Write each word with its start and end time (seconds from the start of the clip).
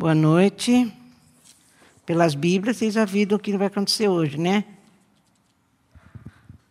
Boa 0.00 0.14
noite. 0.14 0.90
Pelas 2.06 2.34
Bíblias, 2.34 2.78
vocês 2.78 2.94
já 2.94 3.04
viram 3.04 3.36
o 3.36 3.38
que 3.38 3.54
vai 3.58 3.66
acontecer 3.66 4.08
hoje, 4.08 4.38
né? 4.38 4.64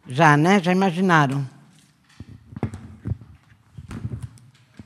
Já, 0.07 0.36
né? 0.36 0.59
Já 0.59 0.71
imaginaram? 0.71 1.47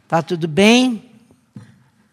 Tá 0.09 0.21
tudo 0.21 0.45
bem? 0.45 1.09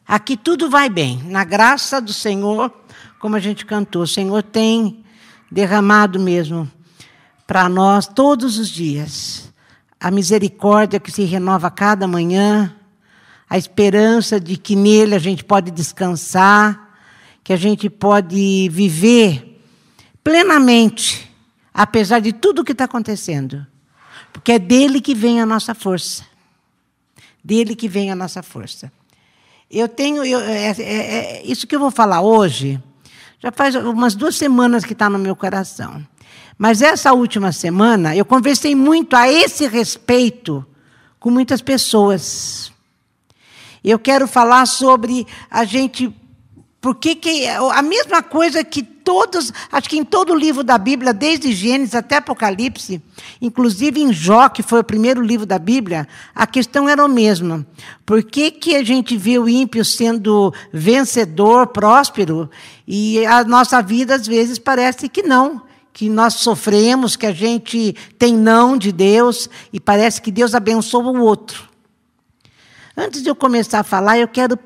Aqui 0.06 0.36
tudo 0.36 0.70
vai 0.70 0.88
bem. 0.88 1.20
Na 1.24 1.42
graça 1.42 2.00
do 2.00 2.12
Senhor, 2.12 2.72
como 3.18 3.34
a 3.34 3.40
gente 3.40 3.66
cantou, 3.66 4.02
o 4.02 4.06
Senhor 4.06 4.40
tem 4.44 5.04
derramado 5.50 6.20
mesmo 6.20 6.70
para 7.44 7.68
nós 7.68 8.06
todos 8.06 8.56
os 8.56 8.68
dias 8.68 9.52
a 9.98 10.12
misericórdia 10.12 11.00
que 11.00 11.10
se 11.10 11.24
renova 11.24 11.66
a 11.66 11.72
cada 11.72 12.06
manhã, 12.06 12.72
a 13.50 13.58
esperança 13.58 14.38
de 14.38 14.56
que 14.56 14.76
nele 14.76 15.16
a 15.16 15.18
gente 15.18 15.42
pode 15.42 15.72
descansar, 15.72 16.96
que 17.42 17.52
a 17.52 17.56
gente 17.56 17.90
pode 17.90 18.68
viver 18.70 19.60
plenamente, 20.22 21.28
apesar 21.74 22.20
de 22.20 22.32
tudo 22.32 22.62
o 22.62 22.64
que 22.64 22.70
está 22.70 22.84
acontecendo. 22.84 23.66
Porque 24.32 24.52
é 24.52 24.58
dele 24.58 25.00
que 25.00 25.16
vem 25.16 25.40
a 25.40 25.46
nossa 25.46 25.74
força. 25.74 26.24
Dele 27.42 27.74
que 27.74 27.88
vem 27.88 28.12
a 28.12 28.14
nossa 28.14 28.40
força. 28.40 28.92
Eu 29.68 29.88
tenho. 29.88 30.24
Eu, 30.24 30.38
é, 30.40 30.70
é, 30.70 30.82
é, 30.82 31.42
isso 31.44 31.66
que 31.66 31.74
eu 31.74 31.80
vou 31.80 31.90
falar 31.90 32.20
hoje, 32.20 32.80
já 33.40 33.50
faz 33.50 33.74
umas 33.74 34.14
duas 34.14 34.36
semanas 34.36 34.84
que 34.84 34.92
está 34.92 35.10
no 35.10 35.18
meu 35.18 35.34
coração. 35.34 36.06
Mas 36.56 36.82
essa 36.82 37.12
última 37.12 37.50
semana, 37.50 38.14
eu 38.14 38.24
conversei 38.24 38.76
muito 38.76 39.16
a 39.16 39.28
esse 39.28 39.66
respeito 39.66 40.64
com 41.18 41.30
muitas 41.30 41.60
pessoas. 41.60 42.70
Eu 43.84 43.98
quero 43.98 44.26
falar 44.26 44.66
sobre 44.66 45.26
a 45.50 45.64
gente. 45.64 46.14
Por 46.80 46.94
que 46.94 47.46
a 47.46 47.82
mesma 47.82 48.22
coisa 48.22 48.64
que 48.64 48.82
todos, 48.82 49.52
acho 49.72 49.88
que 49.88 49.98
em 49.98 50.04
todo 50.04 50.32
o 50.32 50.36
livro 50.36 50.62
da 50.62 50.78
Bíblia, 50.78 51.12
desde 51.12 51.52
Gênesis 51.52 51.94
até 51.94 52.16
Apocalipse, 52.16 53.02
inclusive 53.40 54.00
em 54.00 54.12
Jó, 54.12 54.48
que 54.48 54.62
foi 54.62 54.80
o 54.80 54.84
primeiro 54.84 55.20
livro 55.20 55.44
da 55.44 55.58
Bíblia, 55.58 56.06
a 56.34 56.46
questão 56.46 56.88
era 56.88 57.02
a 57.02 57.08
mesma. 57.08 57.66
Por 58.06 58.22
que, 58.22 58.50
que 58.50 58.76
a 58.76 58.84
gente 58.84 59.16
vê 59.16 59.38
o 59.38 59.48
ímpio 59.48 59.84
sendo 59.84 60.54
vencedor, 60.72 61.66
próspero, 61.66 62.48
e 62.86 63.26
a 63.26 63.44
nossa 63.44 63.82
vida 63.82 64.14
às 64.14 64.26
vezes 64.26 64.58
parece 64.58 65.08
que 65.08 65.22
não? 65.22 65.62
que 65.92 66.08
nós 66.08 66.34
sofremos, 66.34 67.16
que 67.16 67.26
a 67.26 67.32
gente 67.32 67.94
tem 68.16 68.34
não 68.34 68.78
de 68.78 68.92
Deus 68.92 69.50
e 69.72 69.80
parece 69.80 70.22
que 70.22 70.30
Deus 70.30 70.54
abençoa 70.54 71.10
o 71.10 71.20
outro. 71.20 71.69
Antes 73.00 73.22
de 73.22 73.30
eu 73.30 73.34
começar 73.34 73.80
a 73.80 73.82
falar, 73.82 74.18
eu 74.18 74.28
quero 74.28 74.58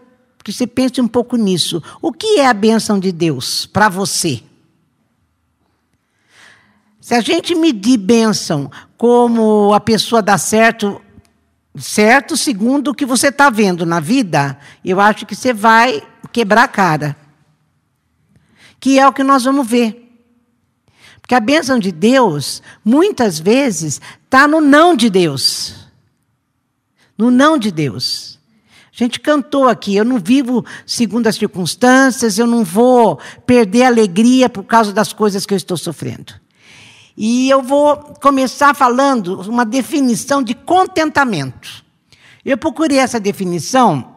que 0.43 0.53
você 0.53 0.67
pense 0.67 1.01
um 1.01 1.07
pouco 1.07 1.37
nisso. 1.37 1.81
O 2.03 2.13
que 2.13 2.41
é 2.41 2.49
a 2.49 2.53
bênção 2.53 2.99
de 2.99 3.13
Deus 3.13 3.65
para 3.65 3.89
você? 3.89 4.43
Se 7.01 7.15
a 7.15 7.21
gente 7.21 7.55
medir 7.55 7.97
bênção 7.97 8.69
como 8.99 9.73
a 9.73 9.79
pessoa 9.79 10.21
dá 10.21 10.37
certo, 10.37 11.01
certo 11.79 12.37
segundo 12.37 12.89
o 12.89 12.95
que 12.95 13.07
você 13.07 13.29
está 13.29 13.49
vendo 13.51 13.87
na 13.87 14.01
vida, 14.01 14.59
eu 14.85 14.99
acho 14.99 15.25
que 15.25 15.37
você 15.37 15.53
vai 15.53 16.03
quebrar 16.33 16.65
a 16.65 16.69
cara. 16.69 17.17
Que 18.81 18.99
é 18.99 19.07
o 19.07 19.13
que 19.13 19.23
nós 19.23 19.45
vamos 19.45 19.65
ver. 19.65 20.13
Porque 21.21 21.37
a 21.37 21.41
bênção 21.41 21.79
de 21.79 21.93
Deus, 21.93 22.61
muitas 22.85 23.39
vezes, 23.39 24.01
está 24.25 24.49
no 24.49 24.61
não 24.61 24.97
de 24.97 25.09
Deus. 25.09 25.84
No 27.17 27.31
não 27.31 27.57
de 27.57 27.71
Deus. 27.71 28.39
A 28.93 28.97
gente 28.97 29.19
cantou 29.19 29.69
aqui, 29.69 29.97
eu 29.97 30.05
não 30.05 30.19
vivo 30.19 30.65
segundo 30.87 31.27
as 31.27 31.35
circunstâncias, 31.35 32.39
eu 32.39 32.47
não 32.47 32.63
vou 32.63 33.19
perder 33.45 33.83
a 33.83 33.89
alegria 33.89 34.49
por 34.49 34.63
causa 34.63 34.93
das 34.93 35.13
coisas 35.13 35.45
que 35.45 35.53
eu 35.53 35.57
estou 35.57 35.77
sofrendo. 35.77 36.35
E 37.17 37.49
eu 37.51 37.61
vou 37.61 37.97
começar 38.21 38.75
falando 38.75 39.41
uma 39.49 39.65
definição 39.65 40.43
de 40.43 40.55
contentamento. 40.55 41.85
Eu 42.45 42.57
procurei 42.57 42.99
essa 42.99 43.19
definição 43.19 44.15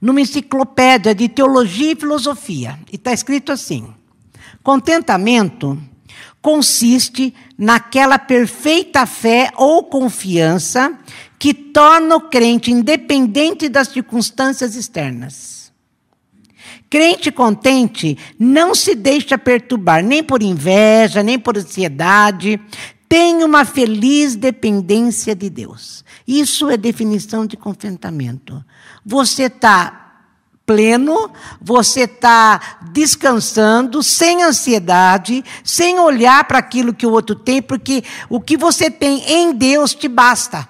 numa 0.00 0.20
enciclopédia 0.20 1.14
de 1.14 1.28
teologia 1.28 1.92
e 1.92 1.96
filosofia. 1.96 2.78
E 2.90 2.96
está 2.96 3.12
escrito 3.12 3.52
assim: 3.52 3.94
contentamento 4.62 5.80
consiste 6.40 7.34
naquela 7.56 8.18
perfeita 8.18 9.06
fé 9.06 9.50
ou 9.56 9.84
confiança 9.84 10.96
que 11.38 11.54
torna 11.54 12.16
o 12.16 12.20
crente 12.22 12.70
independente 12.70 13.68
das 13.68 13.88
circunstâncias 13.88 14.74
externas. 14.74 15.72
Crente 16.88 17.30
contente 17.30 18.18
não 18.38 18.74
se 18.74 18.94
deixa 18.94 19.38
perturbar 19.38 20.02
nem 20.04 20.22
por 20.22 20.42
inveja, 20.42 21.22
nem 21.22 21.38
por 21.38 21.56
ansiedade, 21.56 22.60
tem 23.08 23.42
uma 23.42 23.64
feliz 23.64 24.36
dependência 24.36 25.34
de 25.34 25.48
Deus. 25.50 26.04
Isso 26.26 26.68
é 26.68 26.76
definição 26.76 27.46
de 27.46 27.56
contentamento. 27.56 28.64
Você 29.04 29.44
está 29.44 30.09
pleno, 30.70 31.32
você 31.60 32.02
está 32.02 32.78
descansando, 32.92 34.04
sem 34.04 34.44
ansiedade, 34.44 35.44
sem 35.64 35.98
olhar 35.98 36.44
para 36.44 36.60
aquilo 36.60 36.94
que 36.94 37.04
o 37.04 37.10
outro 37.10 37.34
tem, 37.34 37.60
porque 37.60 38.04
o 38.28 38.40
que 38.40 38.56
você 38.56 38.88
tem 38.88 39.20
em 39.28 39.52
Deus 39.52 39.96
te 39.96 40.06
basta. 40.06 40.68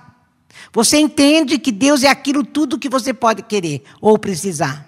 Você 0.72 0.96
entende 0.96 1.58
que 1.58 1.70
Deus 1.70 2.02
é 2.02 2.08
aquilo 2.08 2.42
tudo 2.42 2.78
que 2.78 2.88
você 2.88 3.12
pode 3.12 3.42
querer 3.42 3.82
ou 4.00 4.18
precisar. 4.18 4.86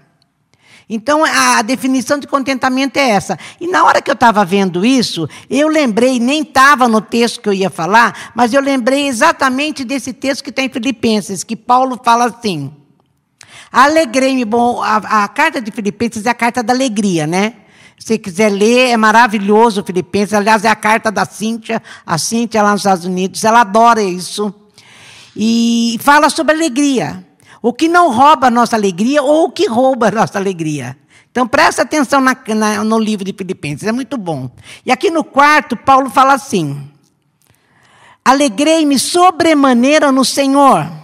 Então, 0.89 1.23
a 1.27 1.61
definição 1.61 2.19
de 2.19 2.27
contentamento 2.27 2.97
é 2.97 3.11
essa. 3.11 3.39
E 3.61 3.67
na 3.67 3.84
hora 3.84 4.00
que 4.00 4.11
eu 4.11 4.15
estava 4.15 4.47
vendo 4.47 4.83
isso, 4.83 5.29
eu 5.50 5.69
lembrei, 5.69 6.19
nem 6.19 6.41
estava 6.41 6.89
no 6.89 7.03
texto 7.03 7.43
que 7.43 7.50
eu 7.50 7.53
ia 7.53 7.69
falar, 7.69 8.33
mas 8.34 8.55
eu 8.55 8.62
lembrei 8.62 9.09
exatamente 9.09 9.84
desse 9.84 10.15
texto 10.15 10.43
que 10.43 10.49
está 10.49 10.62
em 10.62 10.71
Filipenses, 10.71 11.44
que 11.44 11.55
Paulo 11.55 12.00
fala 12.03 12.25
assim. 12.25 12.73
Alegrei-me. 13.72 14.44
Bom, 14.44 14.83
a, 14.83 15.25
a, 15.25 15.28
carta 15.28 15.60
de 15.60 15.71
Filipenses 15.71 16.27
é 16.27 16.31
a 16.31 16.34
carta 16.34 16.62
da 16.62 16.75
alegria, 16.75 17.27
né? 17.27 17.55
Se 17.99 18.19
quiser 18.19 18.50
ler, 18.50 18.91
é 18.91 18.97
maravilhoso 18.99 19.83
Filipenses. 19.83 20.34
Aliás, 20.34 20.65
é 20.65 20.69
a 20.69 20.77
carta 20.77 21.10
da 21.10 21.25
Cíntia. 21.25 21.82
A 22.05 22.19
Cíntia 22.19 22.62
lá 22.62 22.72
nos 22.72 22.82
Estados 22.82 23.06
Unidos, 23.06 23.43
ela 23.44 23.62
adora 23.62 24.03
isso. 24.03 24.53
E 25.34 25.99
fala 26.03 26.28
sobre 26.28 26.55
alegria. 26.55 27.25
O 27.62 27.72
que 27.72 27.88
não 27.88 28.12
rouba 28.12 28.49
a 28.49 28.50
nossa 28.50 28.77
alegria 28.77 29.22
ou 29.22 29.47
o 29.47 29.50
que 29.50 29.66
rouba 29.66 30.09
a 30.09 30.11
nossa 30.11 30.38
alegria. 30.38 30.99
Então 31.31 31.49
presta 31.49 31.81
atenção 31.81 32.21
na, 32.21 32.37
na, 32.49 32.84
no 32.84 32.99
livro 32.99 33.25
de 33.25 33.32
Filipenses, 33.32 33.88
é 33.88 33.93
muito 33.93 34.19
bom. 34.19 34.50
E 34.84 34.93
aqui 34.93 35.11
no 35.11 35.25
quarto, 35.25 35.75
Paulo 35.77 36.11
fala 36.11 36.34
assim: 36.34 36.91
Alegrei-me 38.22 38.99
sobremaneira 38.99 40.12
no 40.12 40.25
Senhor 40.27 41.02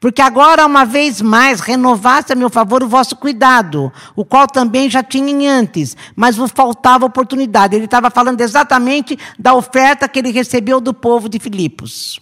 porque 0.00 0.22
agora, 0.22 0.64
uma 0.64 0.84
vez 0.84 1.20
mais, 1.20 1.60
renovasse 1.60 2.32
a 2.32 2.36
meu 2.36 2.48
favor 2.48 2.82
o 2.82 2.88
vosso 2.88 3.16
cuidado, 3.16 3.92
o 4.14 4.24
qual 4.24 4.46
também 4.46 4.88
já 4.88 5.02
tinha 5.02 5.52
antes, 5.52 5.96
mas 6.14 6.36
vos 6.36 6.52
faltava 6.52 7.06
oportunidade. 7.06 7.74
Ele 7.74 7.86
estava 7.86 8.10
falando 8.10 8.40
exatamente 8.40 9.18
da 9.38 9.54
oferta 9.54 10.08
que 10.08 10.18
ele 10.18 10.30
recebeu 10.30 10.80
do 10.80 10.94
povo 10.94 11.28
de 11.28 11.38
Filipos. 11.38 12.20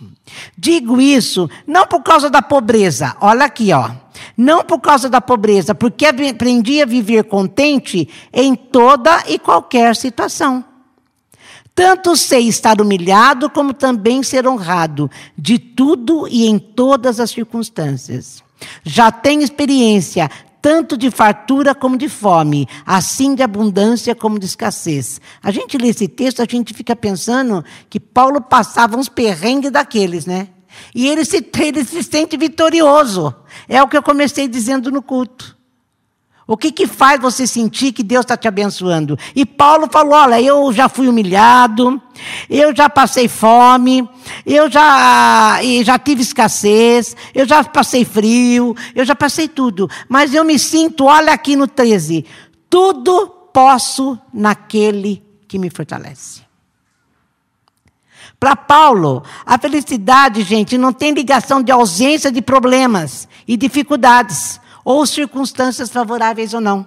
Digo 0.57 1.01
isso 1.01 1.49
não 1.67 1.87
por 1.87 2.03
causa 2.03 2.31
da 2.31 2.41
pobreza, 2.41 3.17
olha 3.21 3.45
aqui, 3.45 3.73
ó. 3.73 3.91
Não 4.37 4.65
por 4.65 4.81
causa 4.81 5.11
da 5.11 5.21
pobreza, 5.21 5.75
porque 5.75 6.07
aprendi 6.07 6.81
a 6.81 6.87
viver 6.87 7.25
contente 7.25 8.09
em 8.33 8.55
toda 8.55 9.25
e 9.29 9.39
qualquer 9.39 9.95
situação. 9.95 10.65
Tanto 11.77 12.17
sei 12.17 12.49
estar 12.49 12.81
humilhado, 12.81 13.51
como 13.51 13.75
também 13.75 14.23
ser 14.23 14.49
honrado, 14.49 15.11
de 15.37 15.59
tudo 15.59 16.27
e 16.27 16.47
em 16.47 16.59
todas 16.59 17.21
as 17.21 17.31
circunstâncias. 17.31 18.43
Já 18.83 19.13
tenho 19.13 19.43
experiência 19.43 20.31
tanto 20.63 20.97
de 20.97 21.11
fartura 21.11 21.75
como 21.75 21.99
de 21.99 22.09
fome, 22.09 22.67
assim 22.87 23.35
de 23.35 23.43
abundância 23.43 24.15
como 24.15 24.39
de 24.39 24.47
escassez. 24.47 25.21
A 25.43 25.51
gente 25.51 25.77
lê 25.77 25.89
esse 25.89 26.09
texto, 26.09 26.41
a 26.41 26.47
gente 26.49 26.73
fica 26.73 26.97
pensando 26.97 27.63
que 27.91 28.01
Paulo 28.01 28.41
passava 28.41 28.97
uns 28.97 29.11
perrengues 29.11 29.71
daqueles, 29.71 30.25
né? 30.25 30.49
E 30.95 31.07
ele 31.07 31.27
se, 31.27 31.37
ele 31.61 31.85
se 31.85 32.03
sente 32.03 32.39
vitorioso. 32.39 33.35
É 33.69 33.83
o 33.83 33.87
que 33.87 33.99
eu 33.99 34.03
comecei 34.03 34.49
dizendo 34.49 34.91
no 34.91 35.03
culto. 35.03 35.56
O 36.49 36.57
que, 36.57 36.71
que 36.71 36.87
faz 36.87 37.21
você 37.21 37.45
sentir 37.45 37.93
que 37.93 38.05
Deus 38.05 38.25
está 38.25 38.37
te 38.37 38.47
abençoando? 38.47 39.19
E 39.35 39.45
Paulo 39.45 39.89
falou: 39.91 40.15
olha, 40.15 40.41
eu 40.41 40.73
já 40.73 40.89
fui 40.89 41.09
humilhado, 41.09 42.01
eu 42.49 42.75
já 42.75 42.89
passei 42.89 43.27
fome, 43.27 44.09
eu 44.45 44.71
já, 44.71 45.59
já 45.83 45.99
tive 45.99 46.23
escassez, 46.23 47.17
eu 47.35 47.47
já 47.47 47.65
passei 47.65 48.05
frio, 48.05 48.77
eu 48.95 49.05
já 49.05 49.17
passei 49.17 49.49
tudo. 49.49 49.91
Mas 50.09 50.35
eu 50.35 50.45
me 50.45 50.57
sinto, 50.57 51.07
olha 51.07 51.33
aqui 51.33 51.57
no 51.57 51.67
13, 51.67 52.25
tudo 52.71 53.27
posso 53.53 54.17
naquele 54.33 55.25
que 55.49 55.59
me 55.59 55.69
fortalece. 55.69 56.47
Para 58.39 58.55
Paulo, 58.55 59.25
a 59.45 59.59
felicidade, 59.59 60.43
gente, 60.43 60.79
não 60.79 60.93
tem 60.93 61.13
ligação 61.13 61.61
de 61.61 61.73
ausência 61.73 62.31
de 62.31 62.41
problemas 62.41 63.27
e 63.49 63.57
dificuldades 63.57 64.61
ou 64.87 65.05
circunstâncias 65.05 65.91
favoráveis 65.91 66.55
ou 66.55 66.61
não. 66.61 66.87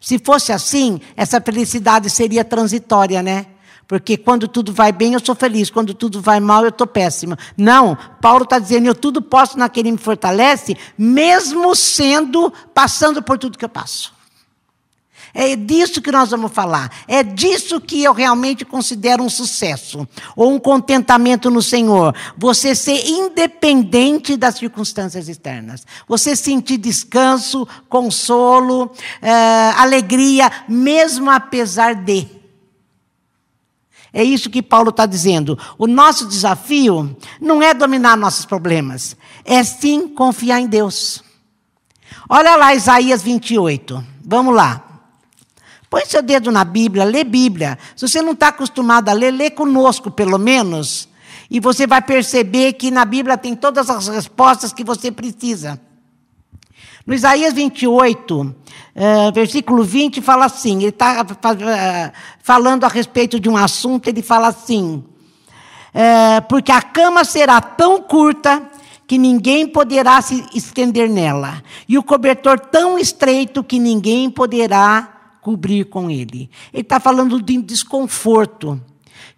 Se 0.00 0.18
fosse 0.18 0.52
assim, 0.52 1.02
essa 1.14 1.38
felicidade 1.38 2.08
seria 2.08 2.42
transitória, 2.42 3.22
né? 3.22 3.44
Porque 3.86 4.16
quando 4.16 4.48
tudo 4.48 4.72
vai 4.72 4.90
bem, 4.90 5.12
eu 5.12 5.20
sou 5.20 5.34
feliz. 5.34 5.68
Quando 5.68 5.92
tudo 5.92 6.22
vai 6.22 6.40
mal, 6.40 6.62
eu 6.62 6.70
estou 6.70 6.86
péssima. 6.86 7.38
Não, 7.58 7.94
Paulo 8.22 8.44
está 8.44 8.58
dizendo, 8.58 8.86
eu 8.86 8.94
tudo 8.94 9.20
posso 9.20 9.58
naquele 9.58 9.90
que 9.90 9.92
me 9.92 9.98
fortalece, 9.98 10.78
mesmo 10.96 11.76
sendo, 11.76 12.50
passando 12.72 13.22
por 13.22 13.36
tudo 13.36 13.58
que 13.58 13.64
eu 13.64 13.68
passo. 13.68 14.14
É 15.34 15.54
disso 15.54 16.00
que 16.00 16.10
nós 16.10 16.30
vamos 16.30 16.52
falar. 16.52 16.90
É 17.06 17.22
disso 17.22 17.80
que 17.80 18.02
eu 18.02 18.12
realmente 18.12 18.64
considero 18.64 19.22
um 19.22 19.28
sucesso 19.28 20.06
ou 20.34 20.52
um 20.52 20.58
contentamento 20.58 21.50
no 21.50 21.62
Senhor. 21.62 22.14
Você 22.36 22.74
ser 22.74 23.06
independente 23.06 24.36
das 24.36 24.56
circunstâncias 24.56 25.28
externas. 25.28 25.86
Você 26.08 26.34
sentir 26.34 26.78
descanso, 26.78 27.66
consolo, 27.88 28.90
é, 29.20 29.72
alegria, 29.76 30.50
mesmo 30.68 31.30
apesar 31.30 31.94
de. 31.94 32.26
É 34.12 34.24
isso 34.24 34.48
que 34.48 34.62
Paulo 34.62 34.90
está 34.90 35.04
dizendo. 35.04 35.58
O 35.76 35.86
nosso 35.86 36.26
desafio 36.26 37.16
não 37.40 37.62
é 37.62 37.74
dominar 37.74 38.16
nossos 38.16 38.46
problemas, 38.46 39.16
é 39.44 39.62
sim 39.62 40.08
confiar 40.08 40.60
em 40.60 40.66
Deus. 40.66 41.22
Olha 42.28 42.56
lá 42.56 42.74
Isaías 42.74 43.22
28. 43.22 44.04
Vamos 44.24 44.54
lá. 44.54 44.87
Põe 45.90 46.04
seu 46.04 46.22
dedo 46.22 46.52
na 46.52 46.64
Bíblia, 46.64 47.04
lê 47.04 47.24
Bíblia. 47.24 47.78
Se 47.96 48.06
você 48.06 48.20
não 48.20 48.32
está 48.32 48.48
acostumado 48.48 49.08
a 49.08 49.12
ler, 49.12 49.30
lê 49.30 49.50
conosco, 49.50 50.10
pelo 50.10 50.38
menos. 50.38 51.08
E 51.50 51.60
você 51.60 51.86
vai 51.86 52.02
perceber 52.02 52.74
que 52.74 52.90
na 52.90 53.04
Bíblia 53.04 53.38
tem 53.38 53.56
todas 53.56 53.88
as 53.88 54.06
respostas 54.08 54.72
que 54.72 54.84
você 54.84 55.10
precisa. 55.10 55.80
No 57.06 57.14
Isaías 57.14 57.54
28, 57.54 58.40
uh, 58.42 58.54
eh, 58.94 59.32
versículo 59.32 59.82
20, 59.82 60.20
fala 60.20 60.44
assim: 60.44 60.76
ele 60.76 60.88
está 60.88 61.22
uh, 61.22 62.12
falando 62.42 62.84
a 62.84 62.88
respeito 62.88 63.40
de 63.40 63.48
um 63.48 63.56
assunto, 63.56 64.08
ele 64.08 64.20
fala 64.20 64.48
assim: 64.48 65.02
uh, 65.94 66.46
porque 66.50 66.70
a 66.70 66.82
cama 66.82 67.24
será 67.24 67.62
tão 67.62 68.02
curta 68.02 68.62
que 69.06 69.16
ninguém 69.16 69.66
poderá 69.66 70.20
se 70.20 70.44
estender 70.54 71.08
nela, 71.08 71.62
e 71.88 71.96
o 71.96 72.02
cobertor 72.02 72.60
tão 72.60 72.98
estreito 72.98 73.64
que 73.64 73.78
ninguém 73.78 74.30
poderá 74.30 75.17
cobrir 75.48 75.86
com 75.86 76.10
ele. 76.10 76.50
Ele 76.74 76.82
está 76.82 77.00
falando 77.00 77.40
de 77.40 77.56
desconforto. 77.62 78.78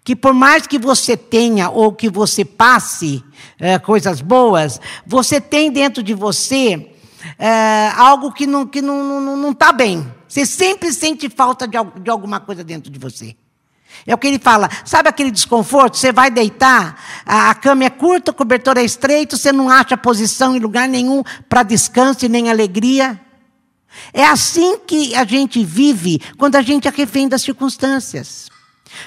Que 0.03 0.17
por 0.17 0.35
mais 0.35 0.67
que 0.67 0.77
você 0.77 1.17
tenha 1.17 1.71
ou 1.71 1.93
que 1.93 2.11
você 2.11 2.45
passe 2.45 3.23
é, 3.61 3.79
coisas 3.79 4.21
boas, 4.21 4.81
você 5.07 5.41
tem 5.41 5.71
dentro 5.71 6.03
de 6.03 6.13
você 6.15 6.91
é, 7.39 7.93
algo 7.97 8.33
que 8.33 8.45
não 8.45 8.63
está 8.63 8.73
que 8.73 8.83
não, 8.83 9.21
não, 9.21 9.37
não 9.37 9.55
tá 9.55 9.71
bem. 9.71 10.05
Você 10.27 10.45
sempre 10.45 10.93
sente 10.93 11.29
falta 11.29 11.69
de, 11.69 11.77
de 12.03 12.11
alguma 12.11 12.41
coisa 12.41 12.65
dentro 12.65 12.91
de 12.91 12.99
você. 12.99 13.37
É 14.05 14.13
o 14.13 14.19
que 14.19 14.27
ele 14.27 14.39
fala. 14.41 14.69
Sabe 14.85 15.09
aquele 15.09 15.31
desconforto? 15.31 15.97
Você 15.97 16.11
vai 16.13 16.31
deitar, 16.31 17.23
a, 17.25 17.55
cama 17.55 17.85
é 17.85 17.91
curta, 17.91 18.33
o 18.33 18.35
cobertor 18.35 18.79
é 18.79 18.83
estreito, 18.83 19.37
você 19.37 19.53
não 19.53 19.69
acha 19.69 19.97
posição 19.97 20.57
em 20.57 20.59
lugar 20.59 20.89
nenhum 20.89 21.23
para 21.49 21.63
descanso 21.63 22.25
e 22.25 22.29
nem 22.29 22.51
alegria. 22.51 23.21
É 24.13 24.25
assim 24.25 24.79
que 24.79 25.15
a 25.15 25.25
gente 25.25 25.65
vive 25.65 26.21
quando 26.39 26.57
a 26.57 26.63
gente 26.63 26.89
é 26.89 26.91
refém 26.91 27.29
das 27.29 27.43
circunstâncias. 27.43 28.49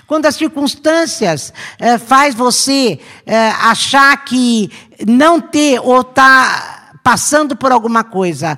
Quando 0.08 0.26
as 0.26 0.36
circunstâncias 0.36 1.54
é, 1.78 1.98
faz 1.98 2.34
você 2.34 3.00
é, 3.26 3.50
achar 3.50 4.24
que 4.24 4.72
não 5.06 5.42
ter 5.42 5.80
ou 5.80 6.02
estar 6.02 6.92
tá 6.92 7.00
passando 7.04 7.56
por 7.56 7.72
alguma 7.72 8.04
coisa 8.04 8.58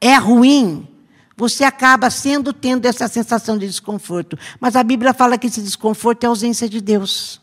é 0.00 0.16
ruim, 0.16 0.86
você 1.36 1.64
acaba 1.64 2.10
sendo 2.10 2.52
tendo 2.52 2.86
essa 2.86 3.08
sensação 3.08 3.58
de 3.58 3.66
desconforto. 3.66 4.38
Mas 4.60 4.76
a 4.76 4.82
Bíblia 4.82 5.12
fala 5.12 5.38
que 5.38 5.46
esse 5.46 5.62
desconforto 5.62 6.24
é 6.24 6.26
ausência 6.26 6.68
de 6.68 6.80
Deus. 6.80 7.40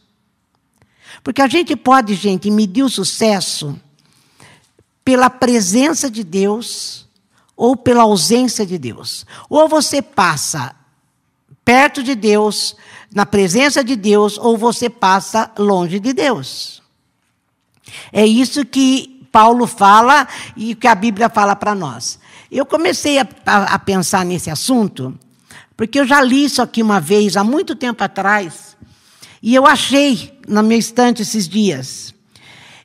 Porque 1.23 1.41
a 1.41 1.47
gente 1.47 1.75
pode, 1.75 2.13
gente, 2.15 2.49
medir 2.49 2.83
o 2.83 2.89
sucesso 2.89 3.77
pela 5.03 5.29
presença 5.29 6.09
de 6.09 6.23
Deus 6.23 7.08
ou 7.59 7.75
pela 7.75 8.03
ausência 8.03 8.65
de 8.65 8.77
Deus. 8.77 9.25
Ou 9.49 9.67
você 9.67 10.01
passa 10.01 10.73
perto 11.65 12.01
de 12.01 12.15
Deus, 12.15 12.73
na 13.13 13.25
presença 13.25 13.83
de 13.83 13.97
Deus, 13.97 14.37
ou 14.37 14.57
você 14.57 14.89
passa 14.89 15.51
longe 15.59 15.99
de 15.99 16.13
Deus. 16.13 16.81
É 18.13 18.25
isso 18.25 18.65
que 18.65 19.27
Paulo 19.29 19.67
fala 19.67 20.25
e 20.55 20.73
que 20.73 20.87
a 20.87 20.95
Bíblia 20.95 21.29
fala 21.29 21.53
para 21.53 21.75
nós. 21.75 22.17
Eu 22.49 22.65
comecei 22.65 23.19
a, 23.19 23.27
a, 23.45 23.77
pensar 23.77 24.23
nesse 24.23 24.49
assunto, 24.49 25.13
porque 25.75 25.99
eu 25.99 26.07
já 26.07 26.21
li 26.21 26.45
isso 26.45 26.61
aqui 26.61 26.81
uma 26.81 27.01
vez, 27.01 27.35
há 27.35 27.43
muito 27.43 27.75
tempo 27.75 28.01
atrás, 28.01 28.77
e 29.43 29.53
eu 29.53 29.67
achei 29.67 30.39
na 30.47 30.63
minha 30.63 30.79
estante 30.79 31.23
esses 31.23 31.47
dias. 31.47 32.15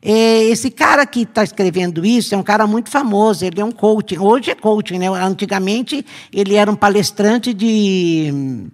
É, 0.07 0.45
esse 0.45 0.71
cara 0.71 1.07
que 1.07 1.23
está 1.23 1.43
escrevendo 1.43 2.05
isso 2.05 2.35
é 2.35 2.39
um 2.39 2.43
cara 2.43 2.67
muito 2.67 2.91
famoso, 2.91 3.43
ele 3.43 3.59
é 3.59 3.65
um 3.65 3.73
coaching. 3.73 4.19
Hoje 4.19 4.51
é 4.51 4.55
coaching, 4.55 4.99
né? 4.99 5.09
Antigamente 5.09 6.05
ele 6.31 6.57
era 6.57 6.71
um 6.71 6.77
palestrante 6.77 7.55
de. 7.55 8.69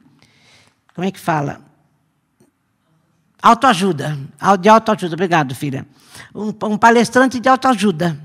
Como 0.93 1.07
é 1.07 1.11
que 1.13 1.21
fala? 1.21 1.61
Autoajuda. 3.41 4.19
De 4.61 4.69
autoajuda, 4.69 5.15
obrigado, 5.15 5.55
filha. 5.55 5.87
Um, 6.35 6.49
um 6.49 6.77
palestrante 6.77 7.39
de 7.39 7.49
autoajuda. 7.49 8.19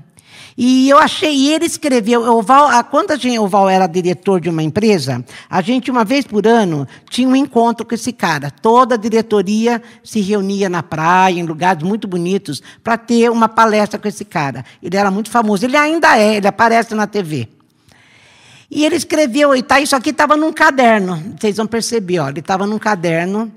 E 0.56 0.88
eu 0.88 0.98
achei, 0.98 1.34
e 1.34 1.52
ele 1.52 1.66
escreveu, 1.66 2.22
o 2.22 2.40
Val, 2.40 2.70
quando 2.84 3.10
a 3.10 3.16
gente, 3.16 3.38
o 3.38 3.46
Val 3.46 3.68
era 3.68 3.86
diretor 3.86 4.40
de 4.40 4.48
uma 4.48 4.62
empresa, 4.62 5.22
a 5.50 5.60
gente, 5.60 5.90
uma 5.90 6.02
vez 6.02 6.24
por 6.24 6.46
ano, 6.46 6.88
tinha 7.10 7.28
um 7.28 7.36
encontro 7.36 7.84
com 7.84 7.94
esse 7.94 8.10
cara. 8.10 8.50
Toda 8.50 8.94
a 8.94 8.98
diretoria 8.98 9.82
se 10.02 10.20
reunia 10.20 10.70
na 10.70 10.82
praia, 10.82 11.38
em 11.38 11.44
lugares 11.44 11.82
muito 11.82 12.08
bonitos, 12.08 12.62
para 12.82 12.96
ter 12.96 13.30
uma 13.30 13.48
palestra 13.48 13.98
com 13.98 14.08
esse 14.08 14.24
cara. 14.24 14.64
Ele 14.82 14.96
era 14.96 15.10
muito 15.10 15.30
famoso, 15.30 15.66
ele 15.66 15.76
ainda 15.76 16.16
é, 16.18 16.36
ele 16.36 16.48
aparece 16.48 16.94
na 16.94 17.06
TV. 17.06 17.48
E 18.70 18.84
ele 18.84 18.96
escreveu, 18.96 19.54
e 19.54 19.62
tá, 19.62 19.78
isso 19.80 19.94
aqui 19.94 20.10
estava 20.10 20.36
num 20.36 20.52
caderno, 20.52 21.22
vocês 21.38 21.56
vão 21.56 21.66
perceber, 21.66 22.18
ó, 22.18 22.28
ele 22.28 22.40
estava 22.40 22.66
num 22.66 22.78
caderno, 22.78 23.52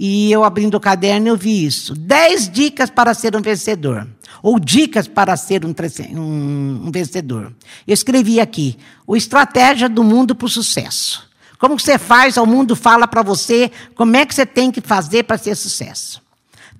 e 0.00 0.30
eu 0.30 0.44
abrindo 0.44 0.76
o 0.76 0.80
caderno 0.80 1.28
eu 1.28 1.36
vi 1.36 1.64
isso. 1.64 1.94
Dez 1.94 2.48
dicas 2.48 2.88
para 2.88 3.12
ser 3.14 3.36
um 3.36 3.42
vencedor. 3.42 4.06
Ou 4.42 4.58
dicas 4.58 5.08
para 5.08 5.36
ser 5.36 5.64
um, 5.64 5.74
um, 6.12 6.82
um 6.86 6.90
vencedor. 6.90 7.52
Eu 7.86 7.94
escrevi 7.94 8.40
aqui: 8.40 8.78
o 9.06 9.16
estratégia 9.16 9.88
do 9.88 10.04
mundo 10.04 10.34
para 10.34 10.46
o 10.46 10.48
sucesso. 10.48 11.28
Como 11.58 11.76
que 11.76 11.82
você 11.82 11.98
faz, 11.98 12.36
o 12.36 12.46
mundo 12.46 12.76
fala 12.76 13.08
para 13.08 13.22
você 13.22 13.70
como 13.94 14.16
é 14.16 14.24
que 14.24 14.34
você 14.34 14.46
tem 14.46 14.70
que 14.70 14.80
fazer 14.80 15.24
para 15.24 15.36
ser 15.36 15.56
sucesso. 15.56 16.22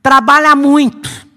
Trabalha 0.00 0.54
muito. 0.54 1.28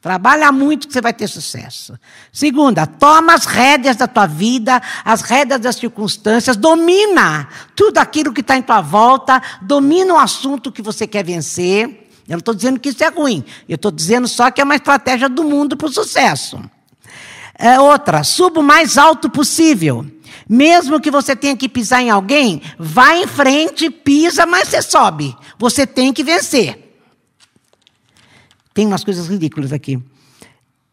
Trabalha 0.00 0.50
muito 0.50 0.88
que 0.88 0.94
você 0.94 1.02
vai 1.02 1.12
ter 1.12 1.28
sucesso. 1.28 1.98
Segunda, 2.32 2.86
toma 2.86 3.34
as 3.34 3.44
rédeas 3.44 3.96
da 3.96 4.08
tua 4.08 4.26
vida, 4.26 4.80
as 5.04 5.20
rédeas 5.20 5.60
das 5.60 5.76
circunstâncias, 5.76 6.56
domina 6.56 7.46
tudo 7.76 7.98
aquilo 7.98 8.32
que 8.32 8.40
está 8.40 8.56
em 8.56 8.62
tua 8.62 8.80
volta, 8.80 9.42
domina 9.60 10.14
o 10.14 10.18
assunto 10.18 10.72
que 10.72 10.80
você 10.80 11.06
quer 11.06 11.22
vencer. 11.22 11.99
Eu 12.30 12.34
não 12.34 12.38
estou 12.38 12.54
dizendo 12.54 12.78
que 12.78 12.90
isso 12.90 13.02
é 13.02 13.08
ruim, 13.08 13.44
eu 13.68 13.74
estou 13.74 13.90
dizendo 13.90 14.28
só 14.28 14.52
que 14.52 14.60
é 14.60 14.64
uma 14.64 14.76
estratégia 14.76 15.28
do 15.28 15.42
mundo 15.42 15.76
para 15.76 15.88
o 15.88 15.92
sucesso. 15.92 16.60
É 17.58 17.80
outra, 17.80 18.22
suba 18.22 18.60
o 18.60 18.62
mais 18.62 18.96
alto 18.96 19.28
possível. 19.28 20.06
Mesmo 20.48 21.00
que 21.00 21.10
você 21.10 21.34
tenha 21.34 21.56
que 21.56 21.68
pisar 21.68 22.00
em 22.00 22.08
alguém, 22.08 22.62
vá 22.78 23.16
em 23.16 23.26
frente, 23.26 23.90
pisa, 23.90 24.46
mas 24.46 24.68
você 24.68 24.80
sobe. 24.80 25.36
Você 25.58 25.84
tem 25.84 26.12
que 26.12 26.22
vencer. 26.22 26.94
Tem 28.72 28.86
umas 28.86 29.02
coisas 29.02 29.26
ridículas 29.26 29.72
aqui. 29.72 30.00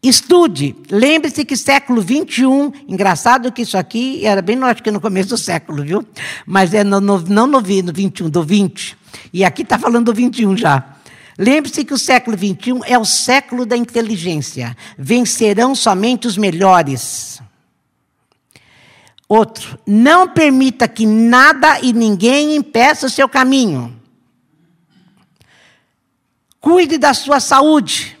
Estude. 0.02 0.74
Lembre-se 0.90 1.44
que 1.44 1.56
século 1.56 2.02
21, 2.02 2.72
engraçado 2.88 3.52
que 3.52 3.62
isso 3.62 3.78
aqui 3.78 4.26
era 4.26 4.42
bem, 4.42 4.60
acho 4.64 4.82
que 4.82 4.90
no 4.90 5.00
começo 5.00 5.28
do 5.28 5.38
século, 5.38 5.84
viu? 5.84 6.04
Mas 6.44 6.74
é 6.74 6.82
no, 6.82 7.00
no, 7.00 7.20
não 7.20 7.46
no, 7.46 7.60
no 7.60 7.92
21, 7.92 8.28
do 8.28 8.42
20. 8.42 8.98
E 9.32 9.44
aqui 9.44 9.62
está 9.62 9.78
falando 9.78 10.06
do 10.06 10.14
21 10.14 10.56
já. 10.56 10.97
Lembre-se 11.38 11.84
que 11.84 11.94
o 11.94 11.98
século 11.98 12.36
21 12.36 12.84
é 12.84 12.98
o 12.98 13.04
século 13.04 13.64
da 13.64 13.76
inteligência. 13.76 14.76
Vencerão 14.98 15.72
somente 15.72 16.26
os 16.26 16.36
melhores. 16.36 17.40
Outro, 19.28 19.78
não 19.86 20.26
permita 20.28 20.88
que 20.88 21.06
nada 21.06 21.78
e 21.80 21.92
ninguém 21.92 22.56
impeça 22.56 23.06
o 23.06 23.10
seu 23.10 23.28
caminho. 23.28 23.94
Cuide 26.60 26.98
da 26.98 27.14
sua 27.14 27.38
saúde. 27.38 28.18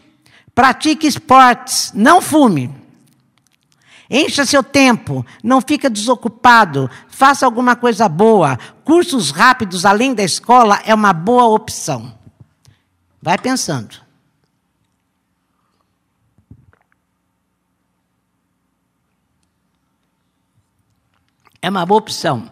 Pratique 0.54 1.06
esportes. 1.06 1.90
Não 1.94 2.20
fume. 2.20 2.70
Encha 4.10 4.46
seu 4.46 4.62
tempo, 4.62 5.24
não 5.44 5.60
fica 5.60 5.90
desocupado, 5.90 6.90
faça 7.08 7.44
alguma 7.44 7.76
coisa 7.76 8.08
boa. 8.08 8.58
Cursos 8.82 9.30
rápidos 9.30 9.84
além 9.84 10.14
da 10.14 10.22
escola 10.22 10.80
é 10.86 10.94
uma 10.94 11.12
boa 11.12 11.44
opção. 11.44 12.17
Vai 13.20 13.36
pensando. 13.38 14.08
É 21.60 21.68
uma 21.68 21.84
boa 21.84 21.98
opção. 21.98 22.48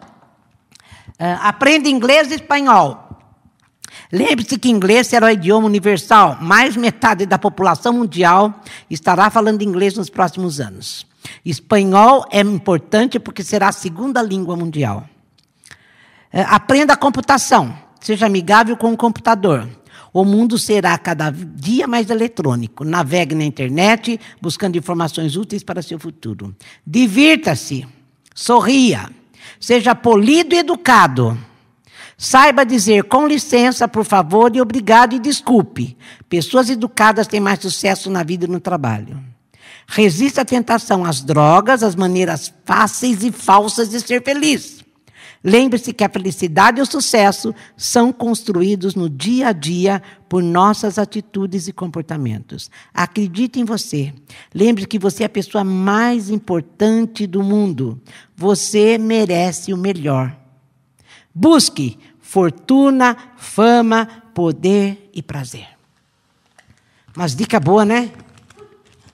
Uh, 1.19 1.39
aprenda 1.41 1.89
inglês 1.89 2.29
e 2.29 2.35
espanhol. 2.35 3.05
Lembre-se 4.11 4.57
que 4.57 4.69
inglês 4.69 5.07
será 5.07 5.27
o 5.27 5.29
idioma 5.29 5.65
universal. 5.65 6.37
Mais 6.41 6.75
metade 6.75 7.25
da 7.25 7.39
população 7.39 7.93
mundial 7.93 8.61
estará 8.89 9.29
falando 9.29 9.61
inglês 9.61 9.95
nos 9.95 10.09
próximos 10.09 10.59
anos. 10.59 11.07
Espanhol 11.43 12.25
é 12.29 12.41
importante 12.41 13.19
porque 13.19 13.43
será 13.43 13.69
a 13.69 13.73
segunda 13.73 14.21
língua 14.21 14.55
mundial. 14.55 15.07
Uh, 16.33 16.43
aprenda 16.47 16.97
computação. 16.97 17.75
Seja 18.01 18.25
amigável 18.25 18.77
com 18.77 18.91
o 18.91 18.97
computador. 18.97 19.67
O 20.13 20.23
mundo 20.23 20.57
será 20.57 20.97
cada 20.97 21.29
dia 21.31 21.87
mais 21.87 22.09
eletrônico. 22.09 22.83
Navegue 22.83 23.35
na 23.35 23.43
internet 23.43 24.19
buscando 24.41 24.77
informações 24.77 25.35
úteis 25.35 25.63
para 25.63 25.81
seu 25.81 25.99
futuro. 25.99 26.55
Divirta-se, 26.85 27.85
sorria, 28.33 29.09
seja 29.59 29.93
polido 29.93 30.55
e 30.55 30.59
educado. 30.59 31.37
Saiba 32.17 32.65
dizer 32.65 33.03
com 33.03 33.27
licença, 33.27 33.87
por 33.87 34.03
favor, 34.03 34.55
e 34.55 34.61
obrigado 34.61 35.13
e 35.13 35.19
desculpe. 35.19 35.95
Pessoas 36.27 36.67
educadas 36.67 37.27
têm 37.27 37.39
mais 37.39 37.59
sucesso 37.59 38.09
na 38.09 38.23
vida 38.23 38.45
e 38.45 38.49
no 38.49 38.59
trabalho. 38.59 39.23
Resista 39.85 40.41
à 40.41 40.45
tentação 40.45 41.05
às 41.05 41.21
drogas, 41.21 41.83
às 41.83 41.95
maneiras 41.95 42.51
fáceis 42.65 43.23
e 43.23 43.31
falsas 43.31 43.89
de 43.89 43.99
ser 44.01 44.23
feliz. 44.23 44.76
Lembre-se 45.49 45.93
que 45.93 46.03
a 46.03 46.09
felicidade 46.09 46.79
e 46.79 46.81
o 46.81 46.85
sucesso 46.85 47.55
são 47.77 48.11
construídos 48.11 48.95
no 48.95 49.09
dia 49.09 49.47
a 49.47 49.51
dia 49.53 50.03
por 50.27 50.43
nossas 50.43 50.99
atitudes 50.99 51.69
e 51.69 51.71
comportamentos. 51.71 52.69
Acredite 52.93 53.57
em 53.57 53.63
você. 53.63 54.13
Lembre-se 54.53 54.89
que 54.89 54.99
você 54.99 55.23
é 55.23 55.25
a 55.25 55.29
pessoa 55.29 55.63
mais 55.63 56.29
importante 56.29 57.25
do 57.25 57.41
mundo. 57.41 57.97
Você 58.35 58.97
merece 58.97 59.71
o 59.71 59.77
melhor. 59.77 60.35
Busque 61.33 61.97
fortuna, 62.19 63.15
fama, 63.37 64.05
poder 64.33 65.09
e 65.13 65.23
prazer. 65.23 65.69
Mas 67.15 67.33
dica 67.33 67.57
boa, 67.57 67.85
né? 67.85 68.11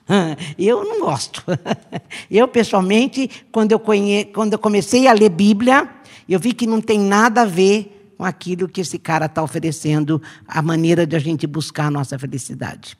Eu 0.58 0.84
não 0.84 1.00
gosto. 1.00 1.42
Eu, 2.30 2.46
pessoalmente, 2.48 3.30
quando 3.50 3.72
eu, 3.72 3.78
conhe... 3.78 4.26
quando 4.26 4.52
eu 4.52 4.58
comecei 4.58 5.06
a 5.06 5.12
ler 5.12 5.30
Bíblia, 5.30 5.88
eu 6.28 6.38
vi 6.38 6.52
que 6.52 6.66
não 6.66 6.80
tem 6.80 6.98
nada 6.98 7.42
a 7.42 7.46
ver 7.46 8.14
com 8.16 8.24
aquilo 8.24 8.68
que 8.68 8.80
esse 8.80 8.98
cara 8.98 9.26
está 9.26 9.42
oferecendo, 9.42 10.22
a 10.46 10.62
maneira 10.62 11.06
de 11.06 11.16
a 11.16 11.18
gente 11.18 11.46
buscar 11.46 11.86
a 11.86 11.90
nossa 11.90 12.18
felicidade. 12.18 12.96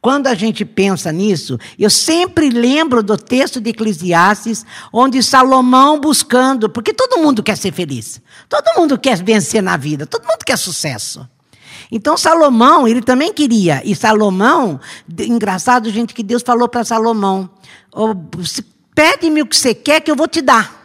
Quando 0.00 0.28
a 0.28 0.34
gente 0.34 0.64
pensa 0.64 1.10
nisso, 1.10 1.58
eu 1.78 1.90
sempre 1.90 2.50
lembro 2.50 3.02
do 3.02 3.16
texto 3.16 3.60
de 3.60 3.70
Eclesiastes, 3.70 4.64
onde 4.92 5.22
Salomão 5.22 6.00
buscando, 6.00 6.68
porque 6.68 6.92
todo 6.92 7.20
mundo 7.20 7.42
quer 7.42 7.56
ser 7.56 7.72
feliz, 7.72 8.20
todo 8.48 8.78
mundo 8.78 8.96
quer 8.96 9.20
vencer 9.22 9.62
na 9.62 9.76
vida, 9.76 10.06
todo 10.06 10.22
mundo 10.24 10.44
quer 10.44 10.56
sucesso. 10.56 11.28
Então 11.90 12.16
Salomão, 12.16 12.86
ele 12.86 13.00
também 13.00 13.32
queria, 13.32 13.80
e 13.84 13.94
Salomão, 13.94 14.78
engraçado, 15.18 15.90
gente, 15.90 16.14
que 16.14 16.22
Deus 16.22 16.42
falou 16.42 16.68
para 16.68 16.84
Salomão: 16.84 17.48
oh, 17.92 18.14
pede-me 18.94 19.42
o 19.42 19.46
que 19.46 19.56
você 19.56 19.74
quer 19.74 20.00
que 20.00 20.10
eu 20.10 20.16
vou 20.16 20.28
te 20.28 20.42
dar. 20.42 20.76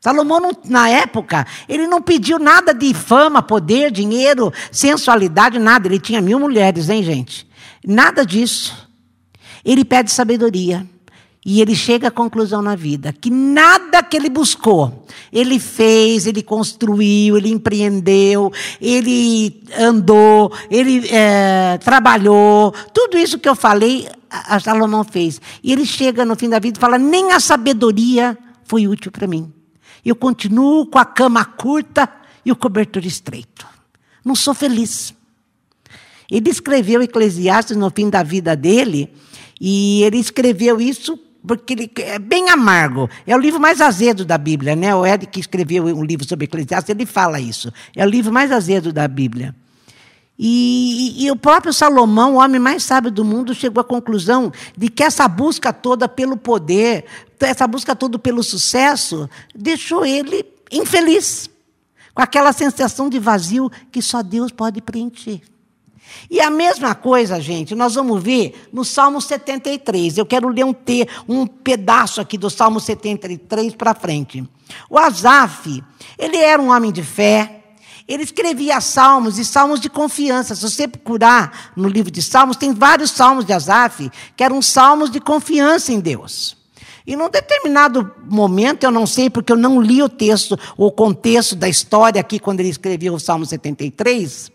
Salomão, 0.00 0.38
não, 0.38 0.52
na 0.66 0.88
época, 0.88 1.44
ele 1.68 1.86
não 1.86 2.00
pediu 2.00 2.38
nada 2.38 2.72
de 2.72 2.94
fama, 2.94 3.42
poder, 3.42 3.90
dinheiro, 3.90 4.52
sensualidade, 4.70 5.58
nada. 5.58 5.88
Ele 5.88 5.98
tinha 5.98 6.20
mil 6.20 6.38
mulheres, 6.38 6.88
hein, 6.88 7.02
gente? 7.02 7.48
Nada 7.84 8.24
disso. 8.24 8.88
Ele 9.64 9.84
pede 9.84 10.12
sabedoria. 10.12 10.86
E 11.48 11.60
ele 11.60 11.76
chega 11.76 12.08
à 12.08 12.10
conclusão 12.10 12.60
na 12.60 12.74
vida 12.74 13.12
que 13.12 13.30
nada 13.30 14.02
que 14.02 14.16
ele 14.16 14.28
buscou, 14.28 15.06
ele 15.32 15.60
fez, 15.60 16.26
ele 16.26 16.42
construiu, 16.42 17.36
ele 17.36 17.50
empreendeu, 17.50 18.52
ele 18.80 19.62
andou, 19.78 20.52
ele 20.68 21.08
é, 21.08 21.78
trabalhou, 21.78 22.74
tudo 22.92 23.16
isso 23.16 23.38
que 23.38 23.48
eu 23.48 23.54
falei, 23.54 24.08
a 24.28 24.58
Salomão 24.58 25.04
fez. 25.04 25.40
E 25.62 25.72
ele 25.72 25.86
chega 25.86 26.24
no 26.24 26.34
fim 26.34 26.48
da 26.48 26.58
vida 26.58 26.78
e 26.78 26.80
fala: 26.80 26.98
nem 26.98 27.30
a 27.30 27.38
sabedoria 27.38 28.36
foi 28.64 28.88
útil 28.88 29.12
para 29.12 29.28
mim 29.28 29.52
eu 30.06 30.14
continuo 30.14 30.86
com 30.86 31.00
a 31.00 31.04
cama 31.04 31.44
curta 31.44 32.08
e 32.44 32.52
o 32.52 32.56
cobertor 32.56 33.04
estreito. 33.04 33.66
Não 34.24 34.36
sou 34.36 34.54
feliz. 34.54 35.12
Ele 36.30 36.48
escreveu 36.48 37.02
Eclesiastes 37.02 37.76
no 37.76 37.90
fim 37.90 38.08
da 38.08 38.22
vida 38.22 38.54
dele, 38.54 39.12
e 39.60 40.02
ele 40.04 40.18
escreveu 40.18 40.80
isso 40.80 41.18
porque 41.46 41.74
ele 41.74 41.90
é 41.98 42.18
bem 42.18 42.50
amargo. 42.50 43.08
É 43.26 43.34
o 43.34 43.38
livro 43.38 43.60
mais 43.60 43.80
azedo 43.80 44.24
da 44.24 44.36
Bíblia, 44.36 44.74
né? 44.74 44.94
O 44.94 45.06
Ed 45.06 45.26
que 45.26 45.40
escreveu 45.40 45.84
um 45.84 46.04
livro 46.04 46.26
sobre 46.26 46.44
Eclesiastes, 46.44 46.90
ele 46.90 47.06
fala 47.06 47.40
isso. 47.40 47.72
É 47.94 48.04
o 48.04 48.08
livro 48.08 48.32
mais 48.32 48.50
azedo 48.50 48.92
da 48.92 49.06
Bíblia. 49.06 49.54
E, 50.38 51.22
e, 51.22 51.24
e, 51.24 51.30
o 51.30 51.36
próprio 51.36 51.72
Salomão, 51.72 52.34
o 52.34 52.38
homem 52.38 52.60
mais 52.60 52.82
sábio 52.82 53.10
do 53.10 53.24
mundo, 53.24 53.54
chegou 53.54 53.80
à 53.80 53.84
conclusão 53.84 54.52
de 54.76 54.88
que 54.90 55.02
essa 55.02 55.26
busca 55.26 55.72
toda 55.72 56.06
pelo 56.06 56.36
poder, 56.36 57.06
essa 57.40 57.66
busca 57.66 57.96
toda 57.96 58.18
pelo 58.18 58.42
sucesso, 58.42 59.30
deixou 59.54 60.04
ele 60.04 60.44
infeliz, 60.70 61.48
com 62.12 62.20
aquela 62.20 62.52
sensação 62.52 63.08
de 63.08 63.18
vazio 63.18 63.70
que 63.90 64.02
só 64.02 64.22
Deus 64.22 64.52
pode 64.52 64.82
preencher. 64.82 65.40
E 66.30 66.40
a 66.40 66.50
mesma 66.50 66.94
coisa, 66.94 67.40
gente, 67.40 67.74
nós 67.74 67.94
vamos 67.94 68.22
ver 68.22 68.68
no 68.72 68.84
Salmo 68.84 69.20
73. 69.20 70.18
Eu 70.18 70.26
quero 70.26 70.48
ler 70.48 70.64
um, 70.64 70.72
te, 70.72 71.08
um 71.28 71.46
pedaço 71.46 72.20
aqui 72.20 72.36
do 72.36 72.50
Salmo 72.50 72.80
73 72.80 73.74
para 73.74 73.94
frente. 73.94 74.44
O 74.90 74.98
Asaf, 74.98 75.82
ele 76.18 76.36
era 76.36 76.60
um 76.60 76.70
homem 76.70 76.90
de 76.90 77.02
fé, 77.02 77.62
ele 78.08 78.22
escrevia 78.22 78.80
salmos 78.80 79.38
e 79.38 79.44
salmos 79.44 79.80
de 79.80 79.88
confiança. 79.88 80.54
Se 80.54 80.62
você 80.62 80.86
procurar 80.86 81.72
no 81.76 81.88
livro 81.88 82.10
de 82.10 82.22
salmos, 82.22 82.56
tem 82.56 82.72
vários 82.72 83.10
salmos 83.10 83.44
de 83.44 83.52
Asaf 83.52 84.10
que 84.36 84.44
eram 84.44 84.62
salmos 84.62 85.10
de 85.10 85.20
confiança 85.20 85.92
em 85.92 86.00
Deus. 86.00 86.56
E 87.06 87.14
num 87.14 87.30
determinado 87.30 88.10
momento, 88.28 88.82
eu 88.82 88.90
não 88.90 89.06
sei 89.06 89.30
porque 89.30 89.52
eu 89.52 89.56
não 89.56 89.80
li 89.80 90.02
o 90.02 90.08
texto, 90.08 90.58
o 90.76 90.90
contexto 90.90 91.54
da 91.54 91.68
história 91.68 92.20
aqui 92.20 92.40
quando 92.40 92.60
ele 92.60 92.68
escreveu 92.68 93.14
o 93.14 93.20
Salmo 93.20 93.46
73, 93.46 94.50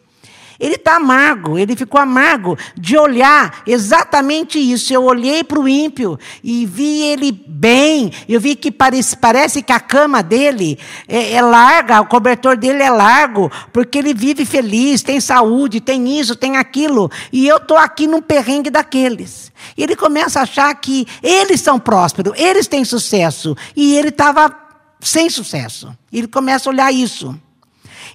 ele 0.62 0.76
está 0.76 0.98
amargo, 0.98 1.58
ele 1.58 1.76
ficou 1.76 2.00
amargo 2.00 2.56
de 2.78 2.96
olhar 2.96 3.64
exatamente 3.66 4.60
isso. 4.60 4.94
Eu 4.94 5.04
olhei 5.04 5.44
para 5.44 5.60
o 5.60 5.68
ímpio 5.68 6.20
e 6.44 6.68
vi 6.68 7.02
ele 7.02 7.32
bem, 7.32 8.14
eu 8.30 8.40
vi 8.40 8.56
que 8.56 8.72
parece, 8.72 9.18
parece 9.18 9.64
que 9.64 9.74
a 9.74 9.80
cama 9.80 10.22
dele 10.22 10.78
é, 11.08 11.34
é 11.34 11.42
larga, 11.42 12.00
o 12.00 12.06
cobertor 12.06 12.56
dele 12.56 12.84
é 12.84 12.92
largo, 12.92 13.52
porque 13.74 13.98
ele 13.98 14.14
vive 14.14 14.46
feliz, 14.46 15.02
tem 15.02 15.20
saúde, 15.20 15.82
tem 15.82 16.20
isso, 16.20 16.36
tem 16.36 16.58
aquilo, 16.58 17.10
e 17.34 17.48
eu 17.48 17.58
estou 17.58 17.78
aqui 17.78 18.06
num 18.06 18.22
perrengue 18.22 18.70
daqueles. 18.70 19.52
E 19.76 19.84
ele 19.84 19.96
começa 19.96 20.40
a 20.40 20.44
achar 20.44 20.74
que 20.76 21.08
eles 21.24 21.60
são 21.62 21.80
prósperos, 21.80 22.34
eles 22.38 22.68
têm 22.68 22.86
sucesso, 22.86 23.58
e 23.76 23.96
ele 23.96 24.10
estava 24.10 24.56
sem 25.00 25.30
sucesso. 25.30 25.96
Ele 26.14 26.28
começa 26.28 26.70
a 26.70 26.72
olhar 26.72 26.94
isso. 26.94 27.36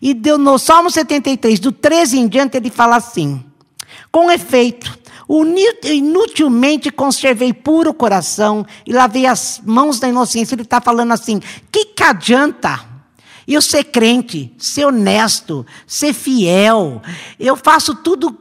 E 0.01 0.15
no 0.15 0.59
Salmo 0.59 0.91
73, 0.91 1.59
do 1.61 1.73
13 1.73 2.19
em 2.19 2.29
diante, 2.29 2.57
ele 2.57 2.71
fala 2.71 2.97
assim: 2.97 3.43
Com 4.11 4.31
efeito, 4.31 4.99
inutilmente 5.85 6.91
conservei 6.91 7.53
puro 7.53 7.93
coração 7.93 8.65
e 8.87 8.93
lavei 8.93 9.27
as 9.27 9.61
mãos 9.65 9.99
da 9.99 10.09
inocência. 10.09 10.55
Ele 10.55 10.63
está 10.63 10.81
falando 10.81 11.13
assim: 11.13 11.41
que 11.71 11.87
que 11.87 12.03
adianta? 12.03 12.81
Eu 13.47 13.63
ser 13.63 13.85
crente, 13.85 14.53
ser 14.59 14.87
honesto, 14.87 15.65
ser 15.87 16.13
fiel, 16.13 17.01
eu 17.39 17.57
faço 17.57 17.95
tudo 17.95 18.37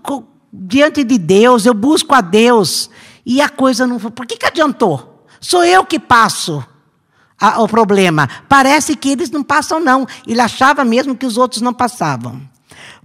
diante 0.51 1.03
de 1.03 1.19
Deus, 1.19 1.65
eu 1.65 1.75
busco 1.75 2.15
a 2.15 2.21
Deus, 2.21 2.89
e 3.23 3.39
a 3.39 3.47
coisa 3.47 3.85
não 3.85 3.99
foi. 3.99 4.09
Por 4.09 4.25
que, 4.25 4.35
que 4.35 4.47
adiantou? 4.47 5.23
Sou 5.39 5.63
eu 5.63 5.85
que 5.85 5.99
passo 5.99 6.65
a, 7.39 7.61
o 7.61 7.67
problema. 7.67 8.29
Parece 8.47 8.95
que 8.95 9.09
eles 9.09 9.29
não 9.29 9.43
passam, 9.43 9.79
não. 9.79 10.07
Ele 10.27 10.41
achava 10.41 10.83
mesmo 10.83 11.15
que 11.15 11.25
os 11.25 11.37
outros 11.37 11.61
não 11.61 11.73
passavam. 11.73 12.41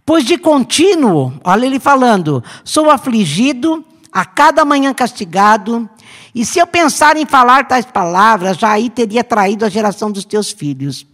Pois 0.05 0.25
de 0.25 0.39
contínuo, 0.39 1.33
olha 1.45 1.67
ele 1.67 1.79
falando, 1.79 2.43
sou 2.65 2.91
afligido, 2.91 3.85
a 4.13 4.25
cada 4.25 4.65
manhã 4.65 4.93
castigado, 4.93 5.89
e 6.35 6.45
se 6.45 6.59
eu 6.59 6.67
pensar 6.67 7.17
em 7.17 7.27
falar 7.27 7.67
tais 7.67 7.85
palavras, 7.85 8.57
já 8.57 8.71
aí 8.73 8.91
teria 8.91 9.23
traído 9.23 9.65
a 9.65 9.69
geração 9.69 10.11
dos 10.11 10.25
teus 10.25 10.51
filhos. 10.51 11.07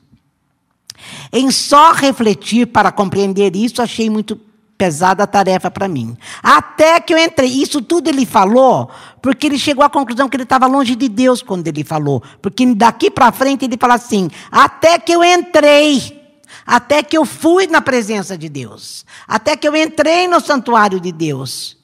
Em 1.32 1.50
só 1.50 1.92
refletir 1.92 2.66
para 2.66 2.92
compreender 2.92 3.54
isso, 3.54 3.82
achei 3.82 4.08
muito 4.08 4.36
pesada 4.76 5.26
tarefa 5.26 5.70
para 5.70 5.88
mim. 5.88 6.16
Até 6.42 7.00
que 7.00 7.14
eu 7.14 7.18
entrei, 7.18 7.50
isso 7.50 7.80
tudo 7.80 8.08
ele 8.08 8.26
falou, 8.26 8.90
porque 9.22 9.46
ele 9.46 9.58
chegou 9.58 9.84
à 9.84 9.90
conclusão 9.90 10.28
que 10.28 10.36
ele 10.36 10.42
estava 10.42 10.66
longe 10.66 10.94
de 10.94 11.08
Deus 11.08 11.42
quando 11.42 11.66
ele 11.66 11.84
falou. 11.84 12.22
Porque 12.40 12.66
daqui 12.74 13.10
para 13.10 13.32
frente 13.32 13.64
ele 13.64 13.76
fala 13.78 13.94
assim: 13.94 14.30
até 14.50 14.98
que 14.98 15.12
eu 15.12 15.24
entrei, 15.24 16.22
até 16.66 17.02
que 17.02 17.16
eu 17.16 17.24
fui 17.24 17.66
na 17.66 17.80
presença 17.80 18.36
de 18.36 18.48
Deus, 18.48 19.04
até 19.26 19.56
que 19.56 19.66
eu 19.66 19.74
entrei 19.74 20.28
no 20.28 20.40
santuário 20.40 21.00
de 21.00 21.12
Deus, 21.12 21.76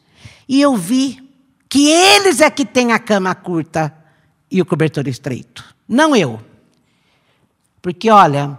e 0.49 0.61
eu 0.61 0.76
vi 0.76 1.22
que 1.68 1.88
eles 1.88 2.40
é 2.40 2.50
que 2.50 2.66
têm 2.66 2.92
a 2.92 2.99
cama 2.99 3.34
curta 3.34 3.94
e 4.50 4.61
o 4.61 4.66
cobertor 4.66 5.08
estreito. 5.08 5.64
não 5.88 6.14
eu. 6.14 6.38
Porque, 7.80 8.08
olha, 8.11 8.56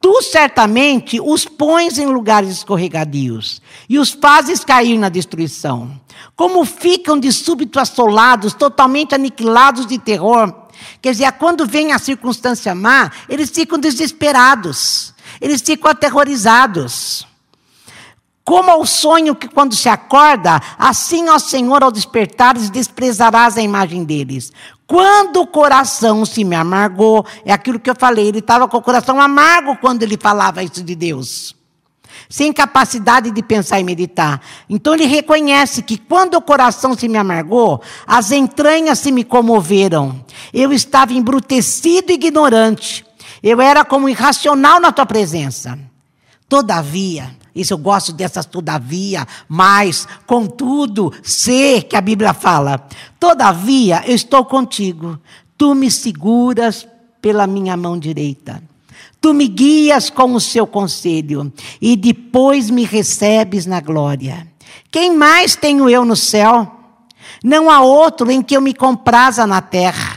tu 0.00 0.22
certamente 0.22 1.20
os 1.20 1.44
pões 1.44 1.98
em 1.98 2.06
lugares 2.06 2.50
escorregadios 2.50 3.60
e 3.88 3.98
os 3.98 4.10
fazes 4.10 4.64
cair 4.64 4.98
na 4.98 5.08
destruição. 5.08 6.00
Como 6.34 6.64
ficam 6.64 7.18
de 7.18 7.30
súbito 7.32 7.78
assolados, 7.78 8.54
totalmente 8.54 9.14
aniquilados 9.14 9.86
de 9.86 9.98
terror. 9.98 10.54
Quer 11.02 11.12
dizer, 11.12 11.30
quando 11.32 11.66
vem 11.66 11.92
a 11.92 11.98
circunstância 11.98 12.74
má, 12.74 13.10
eles 13.28 13.50
ficam 13.50 13.78
desesperados, 13.78 15.12
eles 15.40 15.60
ficam 15.60 15.90
aterrorizados. 15.90 17.26
Como 18.50 18.68
ao 18.68 18.84
sonho 18.84 19.36
que 19.36 19.46
quando 19.46 19.76
se 19.76 19.88
acorda, 19.88 20.60
assim, 20.76 21.28
ó 21.28 21.38
Senhor, 21.38 21.84
ao 21.84 21.92
despertares, 21.92 22.68
desprezarás 22.68 23.56
a 23.56 23.62
imagem 23.62 24.02
deles. 24.02 24.52
Quando 24.88 25.40
o 25.40 25.46
coração 25.46 26.26
se 26.26 26.42
me 26.42 26.56
amargou, 26.56 27.24
é 27.44 27.52
aquilo 27.52 27.78
que 27.78 27.88
eu 27.88 27.94
falei, 27.96 28.26
ele 28.26 28.40
estava 28.40 28.66
com 28.66 28.76
o 28.76 28.82
coração 28.82 29.20
amargo 29.20 29.76
quando 29.76 30.02
ele 30.02 30.18
falava 30.20 30.64
isso 30.64 30.82
de 30.82 30.96
Deus. 30.96 31.54
Sem 32.28 32.52
capacidade 32.52 33.30
de 33.30 33.40
pensar 33.40 33.78
e 33.78 33.84
meditar. 33.84 34.40
Então 34.68 34.94
ele 34.94 35.06
reconhece 35.06 35.80
que 35.80 35.96
quando 35.96 36.34
o 36.34 36.42
coração 36.42 36.94
se 36.94 37.06
me 37.06 37.18
amargou, 37.18 37.80
as 38.04 38.32
entranhas 38.32 38.98
se 38.98 39.12
me 39.12 39.22
comoveram. 39.22 40.24
Eu 40.52 40.72
estava 40.72 41.12
embrutecido 41.12 42.10
e 42.10 42.16
ignorante. 42.16 43.06
Eu 43.44 43.60
era 43.60 43.84
como 43.84 44.08
irracional 44.08 44.80
na 44.80 44.90
tua 44.90 45.06
presença. 45.06 45.78
Todavia, 46.50 47.30
isso 47.54 47.74
eu 47.74 47.78
gosto 47.78 48.12
dessas 48.12 48.44
todavia, 48.44 49.24
mas, 49.48 50.08
contudo, 50.26 51.12
ser 51.22 51.84
que 51.84 51.94
a 51.94 52.00
Bíblia 52.00 52.34
fala. 52.34 52.88
Todavia, 53.20 54.02
eu 54.04 54.16
estou 54.16 54.44
contigo. 54.44 55.16
Tu 55.56 55.76
me 55.76 55.88
seguras 55.88 56.88
pela 57.22 57.46
minha 57.46 57.76
mão 57.76 57.96
direita. 57.96 58.60
Tu 59.20 59.32
me 59.32 59.46
guias 59.46 60.10
com 60.10 60.34
o 60.34 60.40
seu 60.40 60.66
conselho 60.66 61.52
e 61.80 61.94
depois 61.94 62.68
me 62.68 62.84
recebes 62.84 63.64
na 63.64 63.80
glória. 63.80 64.44
Quem 64.90 65.16
mais 65.16 65.54
tenho 65.54 65.88
eu 65.88 66.04
no 66.04 66.16
céu? 66.16 66.68
Não 67.44 67.70
há 67.70 67.80
outro 67.80 68.28
em 68.28 68.42
que 68.42 68.56
eu 68.56 68.60
me 68.60 68.74
compraza 68.74 69.46
na 69.46 69.62
terra. 69.62 70.09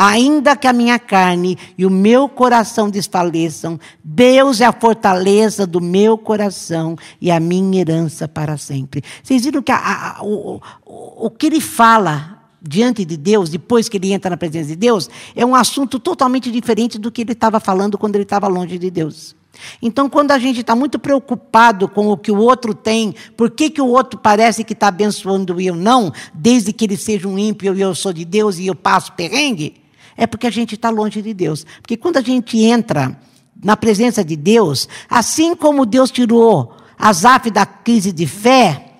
Ainda 0.00 0.54
que 0.54 0.68
a 0.68 0.72
minha 0.72 0.96
carne 0.96 1.58
e 1.76 1.84
o 1.84 1.90
meu 1.90 2.28
coração 2.28 2.88
desfaleçam, 2.88 3.80
Deus 4.04 4.60
é 4.60 4.64
a 4.64 4.70
fortaleza 4.70 5.66
do 5.66 5.80
meu 5.80 6.16
coração 6.16 6.94
e 7.20 7.32
a 7.32 7.40
minha 7.40 7.80
herança 7.80 8.28
para 8.28 8.56
sempre. 8.56 9.02
Vocês 9.20 9.42
viram 9.42 9.60
que 9.60 9.72
a, 9.72 10.18
a, 10.18 10.22
o, 10.22 10.60
o, 10.86 11.26
o 11.26 11.30
que 11.30 11.46
ele 11.46 11.60
fala 11.60 12.38
diante 12.62 13.04
de 13.04 13.16
Deus, 13.16 13.50
depois 13.50 13.88
que 13.88 13.96
ele 13.96 14.12
entra 14.12 14.30
na 14.30 14.36
presença 14.36 14.68
de 14.68 14.76
Deus, 14.76 15.10
é 15.34 15.44
um 15.44 15.56
assunto 15.56 15.98
totalmente 15.98 16.48
diferente 16.48 16.96
do 16.96 17.10
que 17.10 17.22
ele 17.22 17.32
estava 17.32 17.58
falando 17.58 17.98
quando 17.98 18.14
ele 18.14 18.22
estava 18.22 18.46
longe 18.46 18.78
de 18.78 18.92
Deus. 18.92 19.34
Então, 19.82 20.08
quando 20.08 20.30
a 20.30 20.38
gente 20.38 20.60
está 20.60 20.76
muito 20.76 21.00
preocupado 21.00 21.88
com 21.88 22.06
o 22.06 22.16
que 22.16 22.30
o 22.30 22.38
outro 22.38 22.72
tem, 22.72 23.12
por 23.36 23.50
que, 23.50 23.68
que 23.68 23.82
o 23.82 23.88
outro 23.88 24.16
parece 24.16 24.62
que 24.62 24.74
está 24.74 24.86
abençoando 24.86 25.60
e 25.60 25.66
eu 25.66 25.74
não, 25.74 26.12
desde 26.32 26.72
que 26.72 26.84
ele 26.84 26.96
seja 26.96 27.26
um 27.26 27.36
ímpio 27.36 27.74
e 27.74 27.80
eu 27.80 27.96
sou 27.96 28.12
de 28.12 28.24
Deus 28.24 28.58
e 28.58 28.68
eu 28.68 28.76
passo 28.76 29.12
perrengue, 29.14 29.87
é 30.18 30.26
porque 30.26 30.48
a 30.48 30.50
gente 30.50 30.74
está 30.74 30.90
longe 30.90 31.22
de 31.22 31.32
Deus. 31.32 31.64
Porque 31.80 31.96
quando 31.96 32.16
a 32.16 32.20
gente 32.20 32.58
entra 32.58 33.16
na 33.62 33.76
presença 33.76 34.24
de 34.24 34.34
Deus, 34.34 34.88
assim 35.08 35.54
como 35.54 35.86
Deus 35.86 36.10
tirou 36.10 36.76
Asaf 36.98 37.48
da 37.52 37.64
crise 37.64 38.10
de 38.10 38.26
fé, 38.26 38.94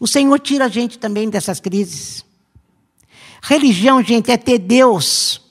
o 0.00 0.06
Senhor 0.06 0.40
tira 0.40 0.64
a 0.64 0.68
gente 0.68 0.98
também 0.98 1.28
dessas 1.28 1.60
crises. 1.60 2.24
Religião, 3.42 4.02
gente, 4.02 4.30
é 4.30 4.38
ter 4.38 4.58
Deus 4.58 5.42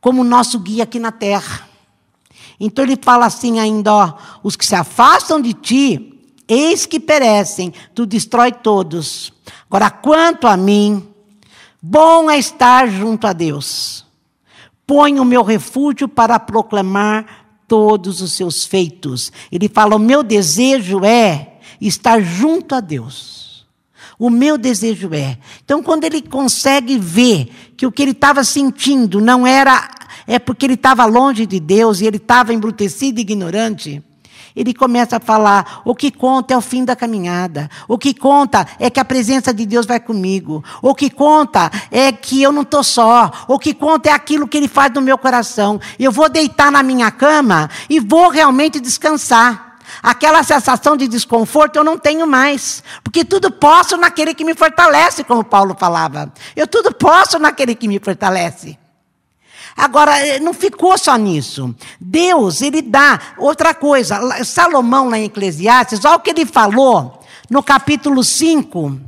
como 0.00 0.24
nosso 0.24 0.58
guia 0.58 0.82
aqui 0.82 0.98
na 0.98 1.12
terra. 1.12 1.68
Então 2.58 2.84
ele 2.84 2.98
fala 3.00 3.26
assim 3.26 3.60
ainda, 3.60 3.94
ó, 3.94 4.14
os 4.42 4.56
que 4.56 4.66
se 4.66 4.74
afastam 4.74 5.40
de 5.40 5.54
ti, 5.54 6.20
eis 6.48 6.86
que 6.86 6.98
perecem, 6.98 7.72
tu 7.94 8.04
destrói 8.04 8.50
todos. 8.50 9.32
Agora, 9.70 9.90
quanto 9.90 10.48
a 10.48 10.56
mim, 10.56 11.06
bom 11.80 12.28
é 12.28 12.36
estar 12.36 12.88
junto 12.88 13.28
a 13.28 13.32
Deus. 13.32 14.03
Ponho 14.86 15.24
meu 15.24 15.42
refúgio 15.42 16.06
para 16.06 16.38
proclamar 16.38 17.62
todos 17.66 18.20
os 18.20 18.32
seus 18.32 18.64
feitos. 18.64 19.32
Ele 19.50 19.68
fala: 19.68 19.96
o 19.96 19.98
meu 19.98 20.22
desejo 20.22 21.04
é 21.04 21.58
estar 21.80 22.20
junto 22.20 22.74
a 22.74 22.80
Deus. 22.80 23.66
O 24.18 24.30
meu 24.30 24.56
desejo 24.56 25.12
é. 25.12 25.38
Então, 25.64 25.82
quando 25.82 26.04
ele 26.04 26.22
consegue 26.22 26.98
ver 26.98 27.50
que 27.76 27.86
o 27.86 27.92
que 27.92 28.02
ele 28.02 28.12
estava 28.12 28.44
sentindo 28.44 29.20
não 29.20 29.46
era. 29.46 29.90
É 30.26 30.38
porque 30.38 30.64
ele 30.64 30.74
estava 30.74 31.04
longe 31.04 31.44
de 31.44 31.60
Deus 31.60 32.00
e 32.00 32.06
ele 32.06 32.16
estava 32.16 32.54
embrutecido 32.54 33.18
e 33.18 33.22
ignorante 33.22 34.02
ele 34.54 34.72
começa 34.72 35.16
a 35.16 35.20
falar: 35.20 35.82
o 35.84 35.94
que 35.94 36.10
conta 36.10 36.54
é 36.54 36.56
o 36.56 36.60
fim 36.60 36.84
da 36.84 36.94
caminhada. 36.94 37.68
O 37.88 37.98
que 37.98 38.14
conta 38.14 38.66
é 38.78 38.88
que 38.88 39.00
a 39.00 39.04
presença 39.04 39.52
de 39.52 39.66
Deus 39.66 39.86
vai 39.86 39.98
comigo. 39.98 40.62
O 40.80 40.94
que 40.94 41.10
conta 41.10 41.70
é 41.90 42.12
que 42.12 42.42
eu 42.42 42.52
não 42.52 42.62
estou 42.62 42.84
só. 42.84 43.30
O 43.48 43.58
que 43.58 43.74
conta 43.74 44.10
é 44.10 44.12
aquilo 44.12 44.46
que 44.46 44.56
Ele 44.56 44.68
faz 44.68 44.92
no 44.92 45.00
meu 45.00 45.18
coração. 45.18 45.80
Eu 45.98 46.12
vou 46.12 46.28
deitar 46.28 46.70
na 46.70 46.82
minha 46.82 47.10
cama 47.10 47.68
e 47.90 47.98
vou 47.98 48.28
realmente 48.28 48.78
descansar. 48.78 49.74
Aquela 50.02 50.42
sensação 50.42 50.96
de 50.96 51.06
desconforto 51.06 51.76
eu 51.76 51.84
não 51.84 51.98
tenho 51.98 52.26
mais. 52.26 52.82
Porque 53.02 53.24
tudo 53.24 53.50
posso 53.50 53.96
naquele 53.96 54.34
que 54.34 54.44
me 54.44 54.54
fortalece, 54.54 55.24
como 55.24 55.44
Paulo 55.44 55.76
falava. 55.78 56.32
Eu 56.54 56.66
tudo 56.66 56.92
posso 56.94 57.38
naquele 57.38 57.74
que 57.74 57.88
me 57.88 57.98
fortalece. 57.98 58.78
Agora, 59.76 60.18
eh, 60.24 60.38
não 60.38 60.54
ficou 60.54 60.96
só 60.96 61.16
nisso. 61.16 61.74
Deus, 62.00 62.62
ele 62.62 62.80
dá 62.80 63.20
outra 63.38 63.74
coisa. 63.74 64.44
Salomão, 64.44 65.08
lá 65.08 65.18
em 65.18 65.24
Eclesiastes, 65.24 66.04
olha 66.04 66.16
o 66.16 66.20
que 66.20 66.30
ele 66.30 66.46
falou 66.46 67.20
no 67.50 67.62
capítulo 67.62 68.22
5, 68.22 69.00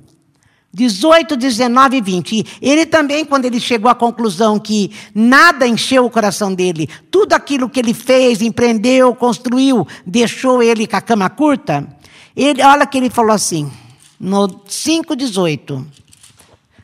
18, 0.75 1.37
19 1.37 1.97
e 1.97 2.01
20. 2.01 2.59
Ele 2.61 2.85
também, 2.85 3.25
quando 3.25 3.45
ele 3.45 3.61
chegou 3.61 3.89
à 3.89 3.95
conclusão 3.95 4.59
que 4.59 4.91
nada 5.15 5.69
encheu 5.69 6.05
o 6.05 6.11
coração 6.11 6.53
dele, 6.53 6.89
tudo 7.11 7.33
aquilo 7.35 7.71
que 7.71 7.79
ele 7.79 7.95
fez, 7.95 8.43
empreendeu, 8.43 9.15
construiu, 9.15 9.87
deixou 10.05 10.63
ele 10.63 10.87
com 10.87 10.97
a 10.97 11.01
cama 11.01 11.31
curta, 11.31 11.87
ele, 12.35 12.61
olha 12.63 12.87
que 12.87 12.99
ele 12.99 13.09
falou 13.09 13.33
assim, 13.33 13.71
no 14.19 14.49
5,18, 14.49 15.85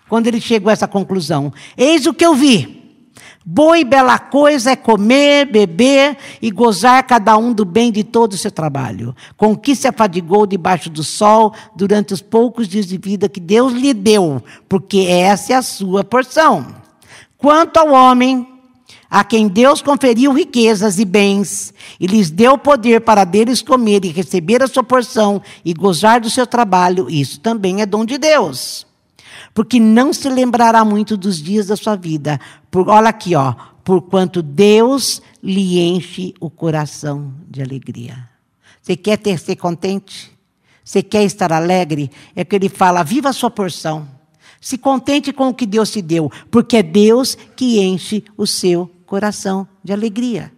quando 0.09 0.29
ele 0.29 0.41
chegou 0.41 0.71
a 0.71 0.73
essa 0.73 0.87
conclusão: 0.87 1.53
Eis 1.77 2.07
o 2.07 2.15
que 2.15 2.25
eu 2.25 2.35
vi 2.35 2.82
Boa 3.45 3.77
e 3.77 3.85
bela 3.85 4.21
coisa 4.21 4.71
é 4.71 4.77
comer, 4.77 5.47
beber 5.47 6.17
e 6.41 6.49
gozar 6.49 7.03
cada 7.05 7.37
um 7.37 7.53
do 7.53 7.65
bem 7.65 7.91
de 7.91 8.05
todo 8.05 8.35
o 8.35 8.39
seu 8.39 8.53
trabalho, 8.53 9.17
com 9.37 9.57
que 9.57 9.75
se 9.75 9.89
afadigou 9.89 10.47
debaixo 10.47 10.89
do 10.89 11.03
sol 11.03 11.53
durante 11.75 12.15
os 12.15 12.23
poucos 12.23 12.69
dias 12.69 12.87
de 12.87 12.97
vida 12.97 13.29
que 13.29 13.41
Deus 13.41 13.73
lhe 13.73 13.93
deu, 13.93 14.41
porque 14.69 15.07
essa 15.09 15.55
é 15.55 15.57
a 15.57 15.63
sua 15.63 16.05
porção. 16.05 16.67
Quanto 17.37 17.79
ao 17.79 17.91
homem, 17.91 18.47
a 19.11 19.25
quem 19.25 19.49
Deus 19.49 19.83
conferiu 19.83 20.33
riquezas 20.33 21.01
e 21.01 21.05
bens, 21.05 21.75
e 21.99 22.07
lhes 22.07 22.31
deu 22.31 22.57
poder 22.57 23.01
para 23.01 23.25
deles 23.25 23.61
comer 23.61 24.05
e 24.05 24.13
receber 24.13 24.63
a 24.63 24.69
sua 24.69 24.85
porção 24.85 25.43
e 25.65 25.75
gozar 25.75 26.21
do 26.21 26.31
seu 26.31 26.47
trabalho, 26.47 27.11
isso 27.11 27.41
também 27.41 27.83
é 27.83 27.87
dom 27.87 28.05
de 28.05 28.19
Deus 28.19 28.87
porque 29.55 29.79
não 29.79 30.13
se 30.13 30.29
lembrará 30.29 30.85
muito 30.85 31.17
dos 31.17 31.43
dias 31.43 31.67
da 31.67 31.77
sua 31.77 31.97
vida. 31.97 32.41
Por, 32.71 32.89
olha 32.89 33.09
aqui, 33.09 33.35
ó, 33.35 33.55
porquanto 33.85 34.43
Deus 34.43 35.21
lhe 35.43 35.79
enche 35.79 36.35
o 36.41 36.49
coração 36.49 37.33
de 37.49 37.63
alegria. 37.63 38.29
Você 38.81 38.97
quer 38.97 39.19
ter 39.19 39.39
ser 39.39 39.57
contente? 39.57 40.33
Você 40.85 41.03
quer 41.03 41.23
estar 41.25 41.53
alegre? 41.53 42.11
É 42.35 42.45
que 42.45 42.57
ele 42.57 42.69
fala: 42.69 43.03
viva 43.03 43.29
a 43.29 43.33
sua 43.33 43.51
porção. 43.51 44.09
Se 44.61 44.79
contente 44.79 45.33
com 45.33 45.49
o 45.49 45.55
que 45.55 45.67
Deus 45.67 45.91
te 45.91 46.01
deu, 46.01 46.31
porque 46.51 46.77
é 46.77 46.83
Deus 46.83 47.37
que 47.57 47.81
enche 47.81 48.25
o 48.37 48.47
seu 48.47 48.91
coração 49.05 49.67
de 49.83 49.93
alegria. 49.93 50.53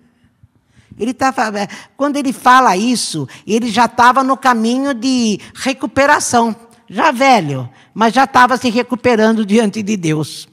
Ele 0.98 1.12
tava, 1.12 1.58
é, 1.58 1.66
quando 1.96 2.16
ele 2.16 2.32
fala 2.32 2.76
isso, 2.76 3.26
ele 3.46 3.68
já 3.68 3.86
estava 3.86 4.22
no 4.22 4.36
caminho 4.36 4.94
de 4.94 5.40
recuperação 5.54 6.54
já 6.88 7.10
velho, 7.10 7.68
mas 7.94 8.12
já 8.12 8.24
estava 8.24 8.56
se 8.56 8.68
recuperando 8.68 9.46
diante 9.46 9.82
de 9.82 9.96
Deus. 9.96 10.48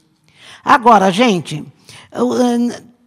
Agora, 0.64 1.10
gente, 1.10 1.64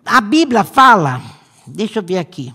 a 0.06 0.20
Bíblia 0.20 0.66
fala, 0.66 1.22
deixa 1.66 2.00
eu 2.00 2.04
ver 2.04 2.18
aqui. 2.18 2.54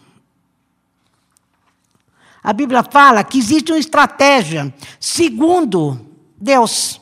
A 2.43 2.53
Bíblia 2.53 2.83
fala 2.83 3.25
que 3.25 3.38
existe 3.38 3.73
uma 3.73 3.79
estratégia 3.79 4.73
segundo 4.99 5.99
Deus. 6.37 7.01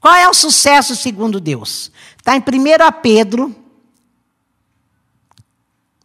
Qual 0.00 0.14
é 0.14 0.28
o 0.28 0.34
sucesso 0.34 0.96
segundo 0.96 1.38
Deus? 1.38 1.92
Está 2.16 2.36
em 2.36 2.40
1 2.40 2.42
Pedro, 3.02 3.54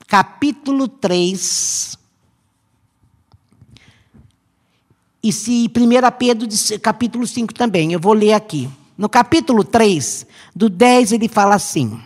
capítulo 0.08 0.88
3, 0.88 1.97
E 5.22 5.32
se 5.34 5.66
1 5.76 6.18
Pedro, 6.18 6.48
capítulo 6.82 7.26
5 7.26 7.54
também, 7.54 7.92
eu 7.92 8.00
vou 8.00 8.14
ler 8.14 8.34
aqui. 8.34 8.70
No 8.98 9.08
capítulo 9.08 9.64
3, 9.64 10.26
do 10.56 10.70
10, 10.70 11.12
ele 11.12 11.28
fala 11.28 11.56
assim: 11.56 12.00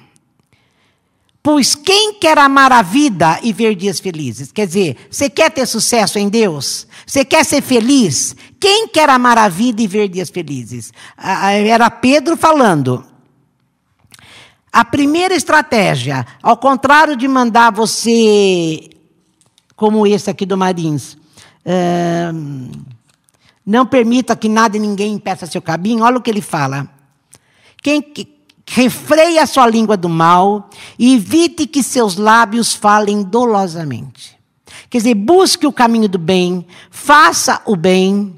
Pois 1.44 1.74
quem 1.74 2.14
quer 2.16 2.38
amar 2.38 2.72
a 2.72 2.82
vida 2.82 3.40
e 3.42 3.52
ver 3.52 3.76
dias 3.76 4.00
felizes? 4.00 4.52
Quer 4.52 4.68
dizer, 4.68 4.98
você 5.10 5.30
quer 5.30 5.50
ter 5.50 5.66
sucesso 5.66 6.20
em 6.20 6.30
Deus? 6.30 6.86
Você 7.06 7.26
quer 7.26 7.44
ser 7.44 7.62
feliz? 7.64 8.36
Quem 8.60 8.88
quer 8.88 9.10
amar 9.10 9.38
a 9.38 9.50
vida 9.50 9.82
e 9.82 9.88
ver 9.88 10.08
dias 10.08 10.30
felizes? 10.30 10.92
Era 11.18 11.90
Pedro 11.90 12.38
falando. 12.38 13.04
A 14.72 14.86
primeira 14.86 15.34
estratégia, 15.34 16.26
ao 16.44 16.58
contrário 16.58 17.18
de 17.18 17.28
mandar 17.28 17.72
você, 17.72 18.90
como 19.76 20.06
esse 20.06 20.30
aqui 20.30 20.46
do 20.46 20.56
Marins, 20.56 21.18
não 23.66 23.86
permita 23.86 24.36
que 24.36 24.50
nada 24.50 24.78
e 24.78 24.80
ninguém 24.80 25.14
impeça 25.14 25.46
seu 25.46 25.62
caminho, 25.62 26.04
olha 26.04 26.18
o 26.18 26.22
que 26.22 26.30
ele 26.30 26.42
fala. 26.42 26.88
Quem 27.82 28.04
refreia 28.68 29.44
a 29.44 29.48
sua 29.48 29.68
língua 29.68 29.98
do 29.98 30.08
mal 30.08 30.70
e 30.98 31.16
evite 31.16 31.68
que 31.68 31.84
seus 31.84 32.16
lábios 32.16 32.74
falem 32.74 33.24
dolosamente. 33.24 34.40
Quer 34.90 35.00
dizer, 35.00 35.16
busque 35.16 35.68
o 35.68 35.74
caminho 35.74 36.08
do 36.08 36.18
bem, 36.18 36.66
faça 36.90 37.62
o 37.66 37.76
bem, 37.76 38.36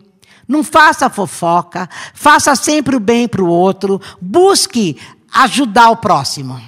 não 0.47 0.63
faça 0.63 1.09
fofoca, 1.09 1.89
faça 2.13 2.55
sempre 2.55 2.95
o 2.95 2.99
bem 2.99 3.27
para 3.27 3.43
o 3.43 3.47
outro, 3.47 4.01
busque 4.19 4.97
ajudar 5.31 5.89
o 5.89 5.97
próximo. 5.97 6.59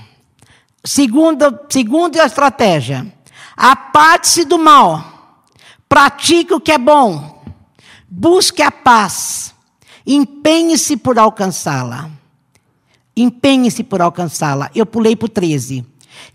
Segunda, 0.84 1.66
segunda 1.70 2.24
estratégia, 2.24 3.12
aparte-se 3.58 4.46
do 4.46 4.60
mal, 4.60 5.44
pratique 5.90 6.54
o 6.54 6.60
que 6.60 6.72
é 6.72 6.78
bom, 6.78 7.35
busque 8.10 8.62
a 8.62 8.72
paz, 8.72 9.54
empenhe-se 10.06 10.98
por 10.98 11.18
alcançá-la. 11.18 12.10
Empenhe-se 13.18 13.84
por 13.84 14.02
alcançá-la. 14.02 14.70
Eu 14.76 14.86
pulei 14.86 15.16
para 15.16 15.26
o 15.26 15.30
13. 15.30 15.86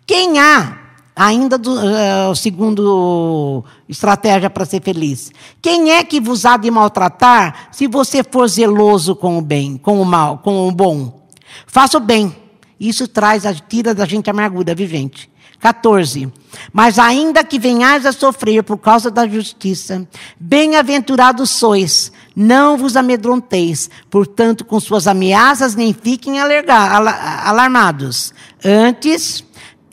Quem 0.06 0.38
há, 0.38 0.78
ainda 1.14 1.58
do 1.58 1.74
uh, 1.74 2.34
segundo 2.34 3.64
estratégia 3.88 4.48
para 4.48 4.64
ser 4.64 4.82
feliz, 4.82 5.30
quem 5.60 5.92
é 5.92 6.02
que 6.02 6.20
vos 6.20 6.46
há 6.46 6.56
de 6.56 6.70
maltratar 6.70 7.68
se 7.70 7.86
você 7.86 8.24
for 8.24 8.48
zeloso 8.48 9.14
com 9.14 9.36
o 9.36 9.42
bem, 9.42 9.76
com 9.76 10.00
o 10.00 10.04
mal, 10.04 10.38
com 10.38 10.66
o 10.66 10.72
bom? 10.72 11.26
Faça 11.66 11.98
o 11.98 12.00
bem. 12.00 12.34
Isso 12.78 13.06
traz, 13.06 13.42
tira 13.68 13.94
da 13.94 14.06
gente 14.06 14.30
amargura, 14.30 14.74
viu 14.74 14.88
gente? 14.88 15.30
14. 15.60 16.32
Mas 16.72 16.98
ainda 16.98 17.44
que 17.44 17.58
venhais 17.58 18.04
a 18.06 18.12
sofrer 18.12 18.62
por 18.62 18.78
causa 18.78 19.10
da 19.10 19.26
justiça, 19.28 20.06
bem-aventurados 20.38 21.50
sois, 21.50 22.10
não 22.34 22.76
vos 22.76 22.96
amedronteis, 22.96 23.90
portanto, 24.10 24.64
com 24.64 24.80
suas 24.80 25.06
ameaças 25.06 25.74
nem 25.74 25.92
fiquem 25.92 26.40
alarmados. 26.40 28.32
Antes, 28.64 29.44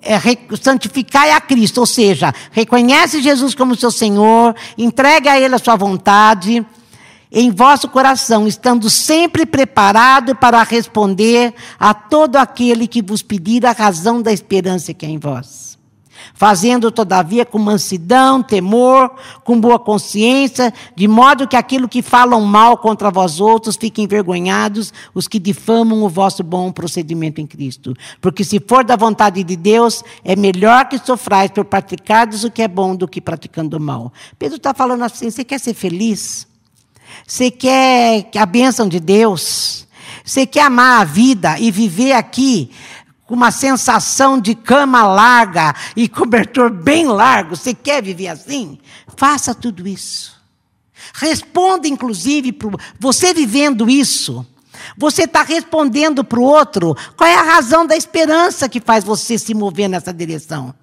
é, 0.02 0.18
santificai 0.60 1.32
a 1.32 1.42
Cristo, 1.42 1.80
ou 1.80 1.86
seja, 1.86 2.34
reconhece 2.52 3.22
Jesus 3.22 3.54
como 3.54 3.76
seu 3.76 3.92
Senhor, 3.92 4.56
entregue 4.78 5.28
a 5.28 5.40
Ele 5.40 5.56
a 5.56 5.60
sua 5.60 5.76
vontade 5.76 6.66
em 7.32 7.52
vosso 7.52 7.88
coração, 7.90 8.48
estando 8.48 8.90
sempre 8.90 9.46
preparado 9.46 10.36
para 10.36 10.62
responder 10.64 11.54
a 11.80 11.94
todo 11.94 12.38
aquele 12.38 12.88
que 12.88 13.02
vos 13.02 13.22
pedir 13.22 13.66
a 13.66 13.72
razão 13.72 14.22
da 14.22 14.32
esperança 14.32 14.94
que 14.94 15.06
é 15.06 15.10
em 15.10 15.18
vós 15.18 15.68
fazendo 16.34 16.92
todavia 16.92 17.46
com 17.46 17.58
mansidão, 17.58 18.44
temor, 18.44 19.12
com 19.44 19.60
boa 19.60 19.80
consciência, 19.80 20.74
de 20.96 21.08
modo 21.08 21.48
que 21.48 21.56
aquilo 21.56 21.88
que 21.88 22.02
falam 22.02 22.42
mal 22.42 22.78
contra 22.78 23.10
vós 23.10 23.40
outros 23.40 23.76
fiquem 23.76 24.06
envergonhados 24.06 24.94
os 25.14 25.28
que 25.28 25.40
difamam 25.40 26.04
o 26.04 26.10
vosso 26.10 26.44
bom 26.44 26.72
procedimento 26.72 27.42
em 27.42 27.48
Cristo. 27.48 27.96
Porque 28.22 28.44
se 28.44 28.60
for 28.60 28.84
da 28.84 28.96
vontade 28.96 29.44
de 29.44 29.56
Deus, 29.56 30.04
é 30.24 30.36
melhor 30.36 30.88
que 30.88 30.98
sofrais 31.00 31.52
por 31.52 31.66
praticardes 31.66 32.44
o 32.44 32.52
que 32.52 32.62
é 32.62 32.68
bom 32.68 32.96
do 32.96 33.08
que 33.08 33.20
praticando 33.20 33.78
o 33.78 33.80
mal. 33.80 34.14
Pedro 34.38 34.58
está 34.58 34.74
falando 34.74 35.04
assim: 35.04 35.30
você 35.30 35.44
quer 35.44 35.60
ser 35.60 35.74
feliz? 35.74 36.48
Você 37.26 37.52
quer 37.52 38.30
a 38.36 38.46
bênção 38.46 38.88
de 38.88 39.00
Deus? 39.00 39.88
Você 40.24 40.46
quer 40.46 40.64
amar 40.64 41.02
a 41.02 41.04
vida 41.04 41.60
e 41.60 41.72
viver 41.72 42.14
aqui 42.14 42.72
com 43.26 43.36
uma 43.36 43.52
sensação 43.52 44.40
de 44.40 44.56
cama 44.56 45.04
larga 45.04 45.76
e 45.96 46.08
cobertor 46.08 46.70
bem 46.70 47.08
largo. 47.08 47.56
Você 47.56 47.74
quer 47.74 48.02
viver 48.02 48.30
assim? 48.30 48.80
Faça 49.16 49.54
tudo 49.54 49.88
isso. 49.88 50.36
Responda, 51.14 51.88
inclusive, 51.88 52.52
para 52.52 52.72
você 53.00 53.34
vivendo 53.34 53.90
isso. 53.90 54.46
Você 54.98 55.24
está 55.24 55.44
respondendo 55.44 56.24
para 56.24 56.40
o 56.40 56.44
outro 56.44 56.96
qual 57.16 57.30
é 57.30 57.36
a 57.36 57.44
razão 57.44 57.86
da 57.86 57.96
esperança 57.96 58.70
que 58.70 58.80
faz 58.80 59.04
você 59.04 59.38
se 59.38 59.54
mover 59.54 59.90
nessa 59.90 60.14
direção. 60.14 60.74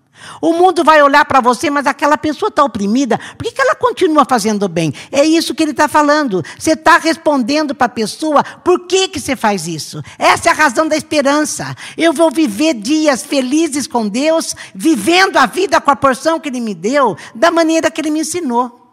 O 0.40 0.52
mundo 0.52 0.84
vai 0.84 1.02
olhar 1.02 1.24
para 1.24 1.40
você, 1.40 1.70
mas 1.70 1.87
aquela 1.87 2.16
pessoa 2.16 2.48
está 2.48 2.64
oprimida, 2.64 3.18
por 3.37 3.44
que, 3.44 3.52
que 3.52 3.60
ela 3.60 3.74
continua 3.74 4.24
fazendo 4.24 4.68
bem? 4.68 4.92
É 5.10 5.24
isso 5.24 5.54
que 5.54 5.62
ele 5.62 5.72
está 5.72 5.88
falando. 5.88 6.42
Você 6.58 6.72
está 6.72 6.98
respondendo 6.98 7.74
para 7.74 7.87
a 7.87 7.90
pessoa 7.90 8.42
por 8.42 8.87
que, 8.87 9.08
que 9.08 9.20
você 9.20 9.37
faz 9.37 9.66
isso. 9.66 10.02
Essa 10.18 10.48
é 10.48 10.52
a 10.52 10.54
razão 10.54 10.87
da 10.87 10.96
esperança. 10.96 11.74
Eu 11.96 12.12
vou 12.12 12.30
viver 12.30 12.74
dias 12.74 13.22
felizes 13.22 13.87
com 13.87 14.08
Deus, 14.08 14.54
vivendo 14.74 15.37
a 15.37 15.46
vida 15.46 15.80
com 15.80 15.90
a 15.90 15.96
porção 15.96 16.40
que 16.40 16.48
Ele 16.48 16.60
me 16.60 16.74
deu, 16.74 17.16
da 17.34 17.50
maneira 17.50 17.90
que 17.90 18.00
Ele 18.00 18.10
me 18.10 18.20
ensinou. 18.20 18.84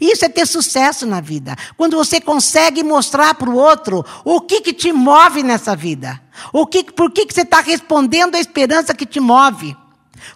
Isso 0.00 0.24
é 0.24 0.28
ter 0.28 0.46
sucesso 0.46 1.06
na 1.06 1.20
vida. 1.20 1.56
Quando 1.76 1.96
você 1.96 2.20
consegue 2.20 2.82
mostrar 2.82 3.34
para 3.34 3.50
o 3.50 3.56
outro 3.56 4.04
o 4.24 4.40
que, 4.40 4.60
que 4.60 4.72
te 4.72 4.92
move 4.92 5.42
nessa 5.42 5.74
vida. 5.74 6.20
O 6.52 6.66
que, 6.66 6.84
por 6.84 7.10
que, 7.10 7.26
que 7.26 7.34
você 7.34 7.42
está 7.42 7.60
respondendo 7.60 8.36
à 8.36 8.38
esperança 8.38 8.94
que 8.94 9.06
te 9.06 9.20
move. 9.20 9.76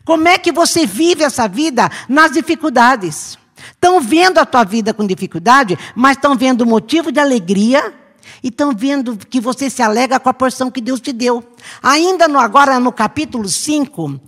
Como 0.04 0.28
é 0.28 0.38
que 0.38 0.52
você 0.52 0.86
vive 0.86 1.24
essa 1.24 1.48
vida 1.48 1.90
nas 2.08 2.32
dificuldades? 2.32 3.38
Estão 3.72 4.00
vendo 4.00 4.38
a 4.38 4.46
tua 4.46 4.64
vida 4.64 4.92
com 4.92 5.06
dificuldade, 5.06 5.78
mas 5.94 6.16
estão 6.16 6.36
vendo 6.36 6.62
o 6.62 6.66
motivo 6.66 7.10
de 7.10 7.20
alegria 7.20 7.94
e 8.42 8.48
estão 8.48 8.72
vendo 8.74 9.16
que 9.16 9.40
você 9.40 9.70
se 9.70 9.82
alega 9.82 10.20
com 10.20 10.28
a 10.28 10.34
porção 10.34 10.70
que 10.70 10.80
Deus 10.80 11.00
te 11.00 11.12
deu. 11.12 11.44
Ainda 11.82 12.28
no, 12.28 12.38
agora 12.38 12.78
no 12.78 12.92
capítulo 12.92 13.48
5, 13.48 14.20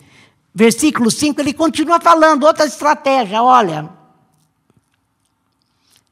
versículo 0.55 1.11
5, 1.11 1.41
ele 1.41 1.53
continua 1.53 2.01
falando 2.01 2.45
outra 2.45 2.67
estratégia, 2.67 3.43
olha. 3.43 3.89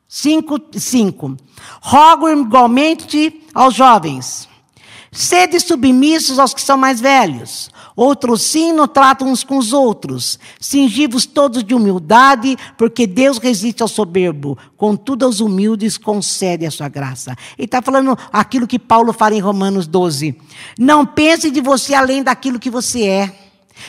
5, 0.08 0.78
5. 0.78 1.36
Rogo 1.80 2.28
igualmente 2.28 3.42
aos 3.54 3.74
jovens, 3.74 4.48
sede 5.10 5.58
submissos 5.58 6.38
aos 6.38 6.54
que 6.54 6.62
são 6.62 6.76
mais 6.76 7.00
velhos, 7.00 7.70
Outros 7.96 8.42
sim 8.42 8.74
não 8.74 8.86
tratam 8.86 9.28
uns 9.28 9.42
com 9.42 9.56
os 9.56 9.72
outros. 9.72 10.38
Singivos 10.60 11.24
todos 11.24 11.64
de 11.64 11.74
humildade, 11.74 12.54
porque 12.76 13.06
Deus 13.06 13.38
resiste 13.38 13.82
ao 13.82 13.88
soberbo. 13.88 14.58
Contudo, 14.76 15.24
aos 15.24 15.40
humildes 15.40 15.96
concede 15.96 16.66
a 16.66 16.70
sua 16.70 16.90
graça. 16.90 17.34
Ele 17.56 17.64
está 17.64 17.80
falando 17.80 18.16
aquilo 18.30 18.66
que 18.66 18.78
Paulo 18.78 19.14
fala 19.14 19.34
em 19.34 19.40
Romanos 19.40 19.86
12. 19.86 20.36
Não 20.78 21.06
pense 21.06 21.50
de 21.50 21.62
você 21.62 21.94
além 21.94 22.22
daquilo 22.22 22.58
que 22.58 22.68
você 22.68 23.04
é. 23.04 23.38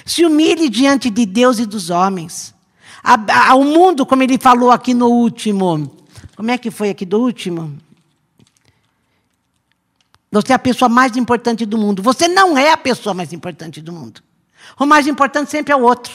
Se 0.06 0.26
humilhe 0.26 0.70
diante 0.70 1.10
de 1.10 1.26
Deus 1.26 1.60
e 1.60 1.65
dos 1.65 1.89
homens. 1.89 2.56
Ao 3.04 3.62
mundo, 3.62 4.06
como 4.06 4.24
ele 4.24 4.38
falou 4.38 4.72
aqui 4.72 4.93
no 4.93 5.08
último. 5.08 5.91
Como 6.38 6.50
é 6.50 6.58
que 6.58 6.72
foi 6.72 6.91
aqui 6.91 7.06
do 7.06 7.20
último? 7.20 7.76
Você 10.38 10.52
é 10.52 10.56
a 10.56 10.60
pessoa 10.60 10.88
mais 10.88 11.17
importante 11.17 11.65
do 11.65 11.80
mundo. 11.80 12.04
Você 12.04 12.28
não 12.28 12.56
é 12.56 12.71
a 12.71 12.78
pessoa 12.78 13.12
mais 13.12 13.34
importante 13.34 13.82
do 13.82 13.91
mundo. 13.91 14.21
O 14.80 14.86
mais 14.86 15.08
importante 15.08 15.50
sempre 15.50 15.73
é 15.73 15.76
o 15.76 15.82
outro. 15.82 16.13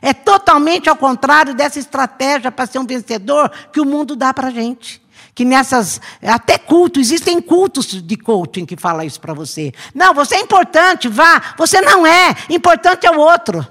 É 0.00 0.14
totalmente 0.14 0.88
ao 0.88 0.96
contrário 0.96 1.54
dessa 1.54 1.78
estratégia 1.78 2.50
para 2.50 2.66
ser 2.66 2.78
um 2.78 2.86
vencedor 2.86 3.50
que 3.70 3.78
o 3.78 3.84
mundo 3.84 4.16
dá 4.16 4.32
para 4.32 4.48
a 4.48 4.50
gente. 4.50 5.02
Que 5.34 5.44
nessas, 5.44 6.00
até 6.22 6.56
cultos, 6.56 7.02
existem 7.02 7.38
cultos 7.38 8.02
de 8.02 8.16
coaching 8.16 8.64
que 8.64 8.78
fala 8.78 9.04
isso 9.04 9.20
para 9.20 9.34
você. 9.34 9.72
Não, 9.94 10.14
você 10.14 10.36
é 10.36 10.40
importante, 10.40 11.06
vá. 11.06 11.54
Você 11.58 11.82
não 11.82 12.06
é, 12.06 12.34
importante 12.48 13.06
é 13.06 13.10
o 13.10 13.18
outro. 13.18 13.66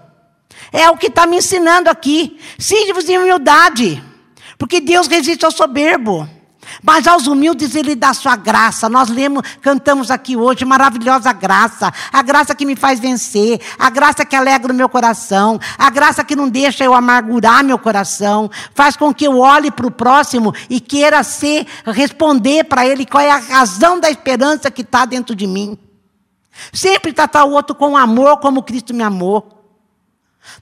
É 0.72 0.88
o 0.92 0.98
que 0.98 1.08
está 1.08 1.26
me 1.26 1.38
ensinando 1.38 1.90
aqui. 1.90 2.40
Sinde-vos 2.60 3.10
em 3.10 3.18
humildade, 3.18 4.04
porque 4.56 4.80
Deus 4.80 5.08
resiste 5.08 5.44
ao 5.46 5.52
soberbo. 5.52 6.30
Mas 6.82 7.08
aos 7.08 7.28
humildes 7.28 7.76
ele 7.76 7.96
dá 7.96 8.14
sua 8.14 8.36
graça. 8.36 8.88
Nós 8.90 9.10
lemos, 9.10 9.44
cantamos 9.62 10.10
aqui 10.10 10.36
hoje, 10.36 10.66
maravilhosa 10.66 11.32
graça. 11.34 11.92
A 12.12 12.22
graça 12.22 12.56
que 12.56 12.66
me 12.66 12.76
faz 12.76 13.00
vencer, 13.00 13.60
a 13.78 13.90
graça 13.90 14.26
que 14.26 14.36
alegra 14.36 14.72
o 14.72 14.76
meu 14.76 14.90
coração, 14.90 15.60
a 15.78 15.90
graça 15.90 16.24
que 16.24 16.36
não 16.36 16.50
deixa 16.50 16.84
eu 16.84 16.94
amargurar 16.94 17.64
meu 17.64 17.78
coração, 17.78 18.50
faz 18.74 18.96
com 18.96 19.14
que 19.14 19.26
eu 19.26 19.40
olhe 19.40 19.72
para 19.72 19.88
o 19.88 19.92
próximo 19.92 20.54
e 20.70 20.80
queira 20.80 21.24
ser, 21.24 21.68
responder 21.86 22.64
para 22.66 22.86
ele 22.86 23.06
qual 23.06 23.24
é 23.24 23.32
a 23.32 23.38
razão 23.38 24.00
da 24.00 24.10
esperança 24.10 24.72
que 24.72 24.82
está 24.82 25.06
dentro 25.06 25.36
de 25.36 25.46
mim. 25.46 25.78
Sempre 26.74 27.14
tratar 27.14 27.46
o 27.46 27.52
outro 27.52 27.76
com 27.76 27.96
amor 27.96 28.38
como 28.38 28.64
Cristo 28.64 28.94
me 28.94 29.04
amou. 29.04 29.59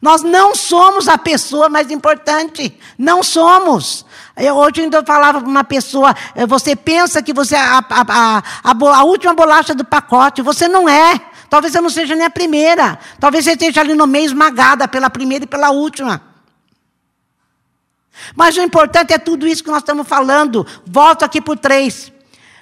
Nós 0.02 0.22
não 0.22 0.56
somos 0.56 1.08
a 1.08 1.18
pessoa 1.18 1.70
mais 1.70 1.90
importante. 1.90 2.78
Não 2.98 3.24
somos. 3.24 4.06
Eu, 4.36 4.56
hoje 4.56 4.82
ainda 4.82 5.04
falava 5.04 5.40
para 5.40 5.50
uma 5.50 5.64
pessoa: 5.64 6.16
eh, 6.36 6.46
você 6.46 6.76
pensa 6.76 7.22
que 7.22 7.34
você 7.34 7.56
é 7.56 7.60
a, 7.60 7.84
a, 7.90 8.44
a, 8.64 8.72
a, 8.72 9.04
última 9.04 9.34
bolacha 9.34 9.74
do 9.74 9.86
pacote. 9.86 10.42
Você 10.42 10.68
não 10.68 10.88
é. 10.88 11.20
Talvez 11.50 11.74
eu 11.74 11.82
não 11.82 11.90
seja 11.90 12.16
nem 12.16 12.26
a 12.26 12.30
primeira. 12.30 13.00
Talvez 13.20 13.46
você 13.46 13.52
esteja 13.52 13.82
ali 13.82 13.94
no 13.94 14.06
meio 14.06 14.26
esmagada 14.26 14.88
pela 14.88 15.10
primeira 15.10 15.46
e 15.46 15.48
pela 15.48 15.72
última. 15.72 16.22
Mas 18.36 18.58
o 18.58 18.62
importante 18.62 19.14
é 19.14 19.18
tudo 19.18 19.48
isso 19.48 19.64
que 19.64 19.70
nós 19.70 19.80
estamos 19.80 20.08
falando. 20.08 20.66
Volto 20.86 21.24
aqui 21.24 21.42
por 21.42 21.58
três. 21.58 22.12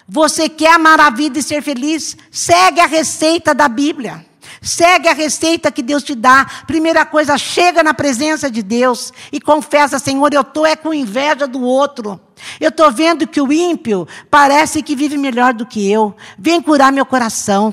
Você 0.08 0.48
quer 0.48 0.76
amar 0.76 1.00
a 1.00 1.10
vida 1.10 1.40
e 1.40 1.44
ser 1.44 1.62
feliz? 1.64 2.16
Segue 2.30 2.80
a 2.80 2.86
receita 2.86 3.54
da 3.54 3.68
Bíblia. 3.68 4.25
Segue 4.66 5.08
a 5.08 5.14
receita 5.14 5.72
que 5.72 5.84
Deus 5.84 6.02
te 6.02 6.16
dá. 6.16 6.44
Primeira 6.66 7.06
coisa, 7.06 7.38
chega 7.38 7.84
na 7.84 7.94
presença 7.94 8.50
de 8.50 8.64
Deus 8.64 9.14
e 9.32 9.40
confessa, 9.40 10.00
Senhor, 10.00 10.34
eu 10.34 10.42
estou 10.42 10.66
é 10.66 10.76
com 10.76 10.92
inveja 10.92 11.48
do 11.48 11.62
outro. 11.62 12.20
Eu 12.60 12.70
estou 12.70 12.92
vendo 12.92 13.28
que 13.28 13.40
o 13.40 13.54
ímpio 13.54 14.08
parece 14.30 14.82
que 14.82 14.96
vive 14.96 15.18
melhor 15.18 15.54
do 15.54 15.68
que 15.68 15.88
eu. 15.90 16.16
Vem 16.36 16.60
curar 16.60 16.92
meu 16.92 17.06
coração. 17.06 17.72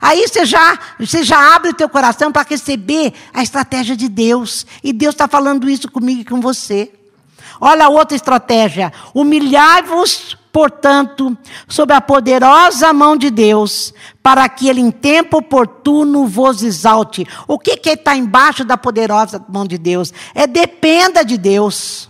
Aí 0.00 0.28
você 0.28 0.46
já, 0.46 0.78
você 0.96 1.24
já 1.24 1.56
abre 1.56 1.70
o 1.70 1.74
teu 1.74 1.88
coração 1.88 2.30
para 2.30 2.46
receber 2.48 3.14
a 3.34 3.42
estratégia 3.42 3.96
de 3.96 4.08
Deus. 4.08 4.64
E 4.84 4.92
Deus 4.92 5.14
está 5.14 5.26
falando 5.26 5.68
isso 5.68 5.90
comigo 5.90 6.20
e 6.20 6.24
com 6.24 6.40
você. 6.40 6.92
Olha 7.60 7.86
a 7.86 7.88
outra 7.88 8.16
estratégia. 8.16 8.92
Humilhai-vos, 9.14 10.36
portanto, 10.52 11.36
sob 11.66 11.92
a 11.92 12.00
poderosa 12.00 12.92
mão 12.92 13.16
de 13.16 13.30
Deus, 13.30 13.92
para 14.22 14.48
que 14.48 14.68
Ele 14.68 14.80
em 14.80 14.90
tempo 14.90 15.38
oportuno 15.38 16.26
vos 16.26 16.62
exalte. 16.62 17.26
O 17.46 17.58
que, 17.58 17.76
que 17.76 17.90
está 17.90 18.16
embaixo 18.16 18.64
da 18.64 18.76
poderosa 18.76 19.44
mão 19.48 19.66
de 19.66 19.78
Deus? 19.78 20.12
É 20.34 20.46
dependa 20.46 21.24
de 21.24 21.36
Deus. 21.36 22.08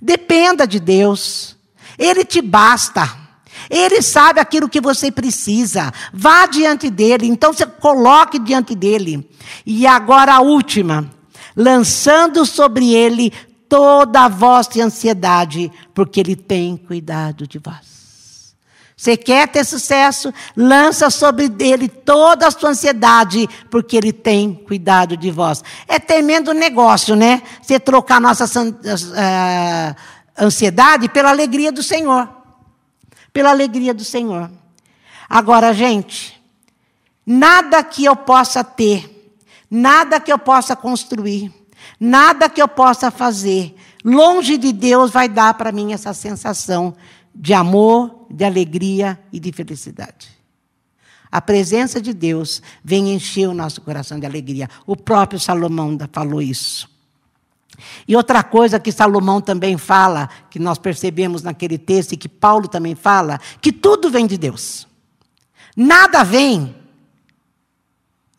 Dependa 0.00 0.66
de 0.66 0.80
Deus. 0.80 1.56
Ele 1.98 2.24
te 2.24 2.42
basta. 2.42 3.22
Ele 3.70 4.02
sabe 4.02 4.40
aquilo 4.40 4.68
que 4.68 4.80
você 4.80 5.10
precisa. 5.10 5.92
Vá 6.12 6.46
diante 6.46 6.90
dele. 6.90 7.26
Então 7.26 7.52
você 7.52 7.64
coloque 7.64 8.38
diante 8.38 8.74
dele. 8.74 9.28
E 9.64 9.86
agora 9.86 10.34
a 10.34 10.40
última. 10.40 11.08
Lançando 11.56 12.44
sobre 12.44 12.92
ele 12.94 13.32
toda 13.72 14.26
a 14.26 14.28
vossa 14.28 14.82
ansiedade, 14.82 15.72
porque 15.94 16.20
Ele 16.20 16.36
tem 16.36 16.76
cuidado 16.76 17.46
de 17.46 17.58
vós. 17.58 18.54
Você 18.94 19.16
quer 19.16 19.48
ter 19.48 19.64
sucesso? 19.64 20.30
Lança 20.54 21.08
sobre 21.08 21.50
ele 21.58 21.88
toda 21.88 22.46
a 22.46 22.50
sua 22.50 22.68
ansiedade, 22.68 23.48
porque 23.70 23.96
Ele 23.96 24.12
tem 24.12 24.52
cuidado 24.52 25.16
de 25.16 25.30
vós. 25.30 25.64
É 25.88 25.98
tremendo 25.98 26.52
negócio, 26.52 27.16
né? 27.16 27.42
Você 27.62 27.80
trocar 27.80 28.20
nossa 28.20 28.44
uh, 28.44 29.96
ansiedade 30.38 31.08
pela 31.08 31.30
alegria 31.30 31.72
do 31.72 31.82
Senhor. 31.82 32.28
Pela 33.32 33.48
alegria 33.48 33.94
do 33.94 34.04
Senhor. 34.04 34.50
Agora, 35.30 35.72
gente, 35.72 36.38
nada 37.24 37.82
que 37.82 38.04
eu 38.04 38.16
possa 38.16 38.62
ter, 38.62 39.34
nada 39.70 40.20
que 40.20 40.30
eu 40.30 40.38
possa 40.38 40.76
construir, 40.76 41.61
Nada 41.98 42.48
que 42.48 42.60
eu 42.60 42.68
possa 42.68 43.10
fazer 43.10 43.74
longe 44.04 44.58
de 44.58 44.72
Deus 44.72 45.10
vai 45.10 45.28
dar 45.28 45.54
para 45.54 45.72
mim 45.72 45.92
essa 45.92 46.12
sensação 46.12 46.94
de 47.34 47.54
amor, 47.54 48.26
de 48.30 48.44
alegria 48.44 49.18
e 49.32 49.38
de 49.38 49.52
felicidade. 49.52 50.28
A 51.30 51.40
presença 51.40 52.00
de 52.00 52.12
Deus 52.12 52.60
vem 52.84 53.14
encher 53.14 53.48
o 53.48 53.54
nosso 53.54 53.80
coração 53.80 54.20
de 54.20 54.26
alegria. 54.26 54.68
O 54.86 54.94
próprio 54.94 55.40
Salomão 55.40 55.96
falou 56.12 56.42
isso. 56.42 56.90
E 58.06 58.14
outra 58.14 58.42
coisa 58.42 58.78
que 58.78 58.92
Salomão 58.92 59.40
também 59.40 59.78
fala, 59.78 60.28
que 60.50 60.58
nós 60.58 60.78
percebemos 60.78 61.42
naquele 61.42 61.78
texto 61.78 62.12
e 62.12 62.16
que 62.18 62.28
Paulo 62.28 62.68
também 62.68 62.94
fala, 62.94 63.40
que 63.62 63.72
tudo 63.72 64.10
vem 64.10 64.26
de 64.26 64.36
Deus. 64.36 64.86
Nada 65.74 66.22
vem 66.22 66.74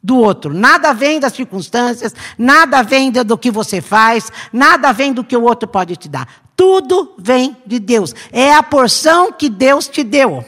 do 0.04 0.18
outro. 0.18 0.54
Nada 0.54 0.94
vem 0.94 1.20
das 1.20 1.34
circunstâncias, 1.34 2.14
nada 2.38 2.82
vem 2.82 3.12
do 3.12 3.38
que 3.38 3.50
você 3.50 3.80
faz, 3.80 4.30
nada 4.52 4.92
vem 4.92 5.14
do 5.14 5.24
que 5.24 5.38
o 5.38 5.44
outro 5.44 5.68
pode 5.68 5.96
te 5.96 6.10
dar. 6.10 6.28
Tudo 6.56 7.14
vem 7.18 7.56
de 7.66 7.80
Deus. 7.80 8.14
É 8.32 8.54
a 8.54 8.62
porção 8.62 9.32
que 9.32 9.50
Deus 9.50 9.88
te 9.88 10.04
deu. 10.04 10.44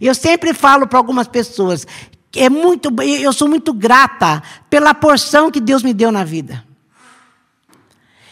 Eu 0.00 0.14
sempre 0.14 0.52
falo 0.52 0.86
para 0.86 0.98
algumas 0.98 1.26
pessoas, 1.26 1.86
é 2.36 2.50
muito, 2.50 2.94
eu 3.02 3.32
sou 3.32 3.48
muito 3.48 3.72
grata 3.72 4.42
pela 4.68 4.92
porção 4.92 5.50
que 5.50 5.60
Deus 5.60 5.82
me 5.82 5.94
deu 5.94 6.12
na 6.12 6.24
vida. 6.24 6.64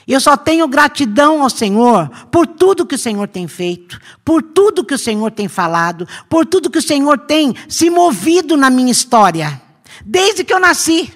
Eu 0.06 0.20
só 0.20 0.36
tenho 0.36 0.68
gratidão 0.68 1.42
ao 1.42 1.50
Senhor 1.50 2.08
por 2.30 2.46
tudo 2.46 2.86
que 2.86 2.94
o 2.94 2.98
Senhor 2.98 3.26
tem 3.26 3.48
feito, 3.48 3.98
por 4.24 4.40
tudo 4.40 4.84
que 4.84 4.94
o 4.94 4.98
Senhor 4.98 5.32
tem 5.32 5.48
falado, 5.48 6.06
por 6.28 6.46
tudo 6.46 6.70
que 6.70 6.78
o 6.78 6.82
Senhor 6.82 7.18
tem 7.18 7.54
se 7.68 7.90
movido 7.90 8.56
na 8.56 8.70
minha 8.70 8.92
história. 8.92 9.65
Desde 10.04 10.44
que 10.44 10.52
eu 10.52 10.60
nasci. 10.60 11.12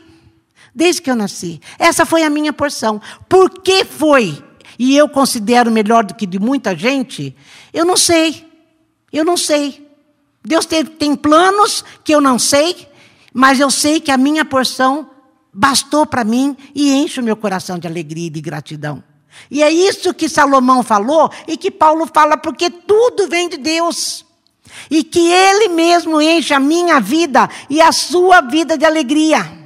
Desde 0.74 1.02
que 1.02 1.10
eu 1.10 1.16
nasci. 1.16 1.60
Essa 1.78 2.06
foi 2.06 2.22
a 2.22 2.30
minha 2.30 2.52
porção. 2.52 3.00
Por 3.28 3.50
que 3.50 3.84
foi? 3.84 4.42
E 4.78 4.96
eu 4.96 5.08
considero 5.08 5.70
melhor 5.70 6.04
do 6.04 6.14
que 6.14 6.26
de 6.26 6.38
muita 6.38 6.76
gente? 6.76 7.36
Eu 7.72 7.84
não 7.84 7.96
sei. 7.96 8.46
Eu 9.12 9.24
não 9.24 9.36
sei. 9.36 9.86
Deus 10.42 10.64
tem, 10.64 10.84
tem 10.84 11.14
planos 11.14 11.84
que 12.02 12.14
eu 12.14 12.20
não 12.20 12.38
sei, 12.38 12.88
mas 13.32 13.60
eu 13.60 13.70
sei 13.70 14.00
que 14.00 14.10
a 14.10 14.16
minha 14.16 14.44
porção 14.44 15.10
bastou 15.52 16.06
para 16.06 16.24
mim 16.24 16.56
e 16.74 16.92
enche 16.92 17.20
o 17.20 17.22
meu 17.22 17.36
coração 17.36 17.78
de 17.78 17.86
alegria 17.86 18.28
e 18.28 18.30
de 18.30 18.40
gratidão. 18.40 19.02
E 19.50 19.62
é 19.62 19.70
isso 19.70 20.14
que 20.14 20.28
Salomão 20.28 20.82
falou 20.82 21.30
e 21.46 21.56
que 21.56 21.70
Paulo 21.70 22.08
fala, 22.12 22.36
porque 22.36 22.70
tudo 22.70 23.28
vem 23.28 23.48
de 23.48 23.56
Deus. 23.56 24.24
E 24.90 25.02
que 25.02 25.30
Ele 25.30 25.68
mesmo 25.68 26.20
enche 26.20 26.54
a 26.54 26.60
minha 26.60 27.00
vida 27.00 27.48
e 27.68 27.80
a 27.80 27.92
sua 27.92 28.40
vida 28.40 28.76
de 28.76 28.84
alegria. 28.84 29.58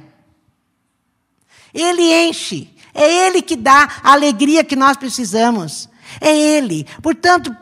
Ele 1.73 2.13
enche. 2.27 2.69
É 2.93 3.27
Ele 3.27 3.41
que 3.41 3.55
dá 3.55 3.89
a 4.01 4.13
alegria 4.13 4.63
que 4.63 4.75
nós 4.75 4.95
precisamos. 4.95 5.89
É 6.21 6.35
Ele. 6.35 6.85
Portanto, 7.01 7.55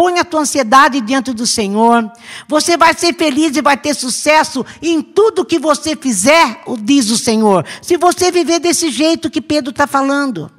põe 0.00 0.18
a 0.18 0.24
tua 0.24 0.40
ansiedade 0.40 1.00
diante 1.00 1.32
do 1.32 1.46
Senhor. 1.46 2.10
Você 2.48 2.76
vai 2.76 2.94
ser 2.94 3.14
feliz 3.14 3.54
e 3.56 3.60
vai 3.60 3.76
ter 3.76 3.94
sucesso 3.94 4.64
em 4.80 5.02
tudo 5.02 5.44
que 5.44 5.58
você 5.58 5.94
fizer, 5.94 6.62
diz 6.82 7.10
o 7.10 7.18
Senhor. 7.18 7.66
Se 7.82 7.98
você 7.98 8.30
viver 8.30 8.60
desse 8.60 8.90
jeito 8.90 9.28
que 9.28 9.42
Pedro 9.42 9.72
está 9.72 9.86
falando. 9.86 10.50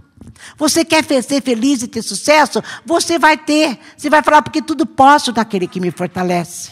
Você 0.57 0.83
quer 0.85 1.03
ser 1.03 1.41
feliz 1.41 1.81
e 1.81 1.87
ter 1.87 2.01
sucesso? 2.01 2.61
Você 2.85 3.17
vai 3.17 3.37
ter. 3.37 3.79
Você 3.95 4.09
vai 4.09 4.21
falar, 4.21 4.41
porque 4.41 4.61
tudo 4.61 4.85
posso 4.85 5.31
daquele 5.31 5.67
que 5.67 5.79
me 5.79 5.91
fortalece. 5.91 6.71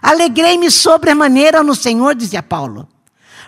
Alegrei-me 0.00 0.70
sobremaneira 0.70 1.62
no 1.62 1.74
Senhor, 1.74 2.14
dizia 2.14 2.42
Paulo. 2.42 2.88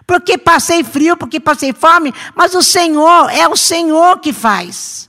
Porque 0.07 0.37
passei 0.37 0.85
frio, 0.85 1.17
porque 1.17 1.41
passei 1.41 1.73
fome, 1.73 2.13
mas 2.35 2.55
o 2.55 2.63
Senhor, 2.63 3.31
é 3.31 3.49
o 3.49 3.57
Senhor 3.57 4.21
que 4.21 4.33
faz. 4.33 5.09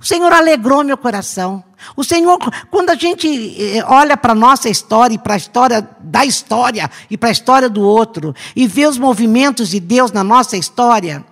O 0.00 0.04
Senhor 0.04 0.32
alegrou 0.32 0.82
meu 0.82 0.96
coração. 0.96 1.62
O 1.94 2.02
Senhor, 2.02 2.38
quando 2.70 2.90
a 2.90 2.94
gente 2.94 3.76
eh, 3.76 3.84
olha 3.86 4.16
para 4.16 4.32
a 4.32 4.34
nossa 4.34 4.68
história 4.68 5.14
e 5.14 5.18
para 5.18 5.34
a 5.34 5.36
história 5.36 5.88
da 6.00 6.24
história 6.24 6.90
e 7.10 7.16
para 7.16 7.28
a 7.28 7.32
história 7.32 7.68
do 7.68 7.82
outro, 7.82 8.34
e 8.56 8.66
vê 8.66 8.86
os 8.86 8.96
movimentos 8.96 9.68
de 9.68 9.78
Deus 9.78 10.10
na 10.10 10.24
nossa 10.24 10.56
história, 10.56 11.24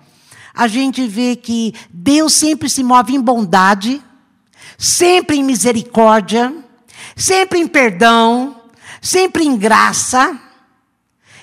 a 0.53 0.67
gente 0.67 1.07
vê 1.07 1.35
que 1.35 1.73
Deus 1.91 2.33
sempre 2.33 2.69
se 2.69 2.83
move 2.83 3.15
em 3.15 3.21
bondade, 3.21 4.01
sempre 4.77 5.37
em 5.37 5.43
misericórdia, 5.43 6.53
sempre 7.15 7.59
em 7.59 7.67
perdão, 7.67 8.55
sempre 9.01 9.45
em 9.45 9.57
graça. 9.57 10.39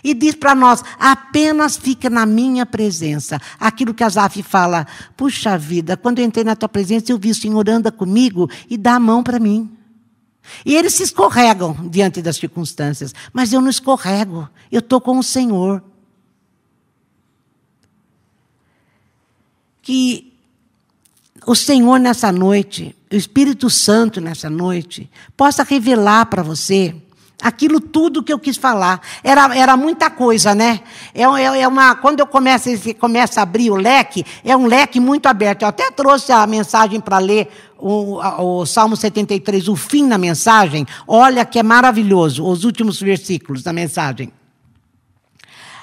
E 0.02 0.14
diz 0.14 0.34
para 0.34 0.54
nós: 0.54 0.82
apenas 0.98 1.76
fica 1.76 2.08
na 2.08 2.24
minha 2.24 2.64
presença. 2.64 3.40
Aquilo 3.58 3.92
que 3.92 4.04
Azaf 4.04 4.42
fala: 4.42 4.86
puxa 5.16 5.58
vida, 5.58 5.96
quando 5.96 6.20
eu 6.20 6.24
entrei 6.24 6.44
na 6.44 6.54
tua 6.54 6.68
presença, 6.68 7.10
eu 7.10 7.18
vi 7.18 7.30
o 7.30 7.34
Senhor 7.34 7.68
anda 7.68 7.90
comigo 7.90 8.48
e 8.68 8.78
dá 8.78 8.94
a 8.94 9.00
mão 9.00 9.22
para 9.22 9.38
mim. 9.38 9.70
E 10.64 10.74
eles 10.74 10.94
se 10.94 11.02
escorregam 11.02 11.76
diante 11.90 12.22
das 12.22 12.36
circunstâncias, 12.36 13.14
mas 13.32 13.52
eu 13.52 13.60
não 13.60 13.68
escorrego, 13.68 14.48
eu 14.70 14.80
estou 14.80 15.00
com 15.00 15.18
o 15.18 15.22
Senhor. 15.22 15.82
Que 19.82 20.32
o 21.46 21.54
Senhor 21.54 21.98
nessa 21.98 22.30
noite, 22.30 22.94
o 23.10 23.16
Espírito 23.16 23.70
Santo 23.70 24.20
nessa 24.20 24.50
noite, 24.50 25.10
possa 25.36 25.62
revelar 25.62 26.26
para 26.26 26.42
você 26.42 26.94
aquilo 27.42 27.80
tudo 27.80 28.22
que 28.22 28.32
eu 28.32 28.38
quis 28.38 28.56
falar. 28.56 29.00
Era, 29.24 29.56
era 29.56 29.76
muita 29.76 30.10
coisa, 30.10 30.54
né? 30.54 30.80
É, 31.14 31.22
é, 31.22 31.60
é 31.62 31.68
uma, 31.68 31.94
quando 31.94 32.20
eu 32.20 32.26
começo, 32.26 32.68
começo 32.98 33.40
a 33.40 33.42
abrir 33.42 33.70
o 33.70 33.76
leque, 33.76 34.24
é 34.44 34.56
um 34.56 34.66
leque 34.66 35.00
muito 35.00 35.26
aberto. 35.26 35.62
Eu 35.62 35.68
até 35.68 35.90
trouxe 35.90 36.32
a 36.32 36.46
mensagem 36.46 37.00
para 37.00 37.18
ler 37.18 37.48
o, 37.78 38.20
o 38.60 38.66
Salmo 38.66 38.96
73, 38.96 39.68
o 39.68 39.76
fim 39.76 40.08
da 40.08 40.18
mensagem. 40.18 40.86
Olha 41.08 41.44
que 41.44 41.58
é 41.58 41.62
maravilhoso, 41.62 42.44
os 42.46 42.64
últimos 42.64 43.00
versículos 43.00 43.62
da 43.62 43.72
mensagem 43.72 44.30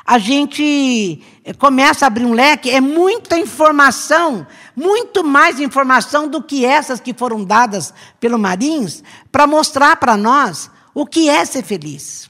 a 0.08 0.18
gente 0.18 1.22
começa 1.60 2.06
a 2.06 2.08
abrir 2.08 2.24
um 2.24 2.32
leque, 2.32 2.70
é 2.72 2.80
muita 2.80 3.38
informação, 3.38 4.48
muito 4.74 5.22
mais 5.22 5.60
informação 5.60 6.30
do 6.30 6.42
que 6.42 6.66
essas 6.66 7.02
que 7.02 7.14
foram 7.14 7.44
dadas 7.44 7.94
pelo 8.18 8.40
Marins, 8.40 9.04
para 9.30 9.46
mostrar 9.46 9.98
para 9.98 10.16
nós 10.16 10.72
o 10.94 11.06
que 11.06 11.30
é 11.30 11.44
ser 11.44 11.62
feliz. 11.62 12.30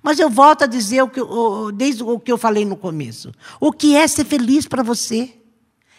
Mas 0.00 0.20
eu 0.20 0.30
volto 0.30 0.62
a 0.62 0.66
dizer 0.68 1.02
o 1.02 1.08
que, 1.08 1.20
o, 1.20 1.72
desde 1.72 2.04
o 2.04 2.20
que 2.20 2.30
eu 2.30 2.38
falei 2.38 2.64
no 2.64 2.76
começo. 2.76 3.32
O 3.58 3.72
que 3.72 3.96
é 3.96 4.06
ser 4.06 4.24
feliz 4.24 4.68
para 4.68 4.84
você? 4.84 5.34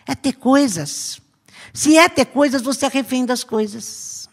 É 0.05 0.15
ter 0.15 0.31
coisas. 0.31 1.19
Se 1.73 1.97
é 1.97 2.07
ter 2.07 2.25
coisas, 2.25 2.61
você 2.61 2.85
é 2.85 2.89
refém 2.89 3.25
das 3.25 3.43
coisas. 3.43 4.29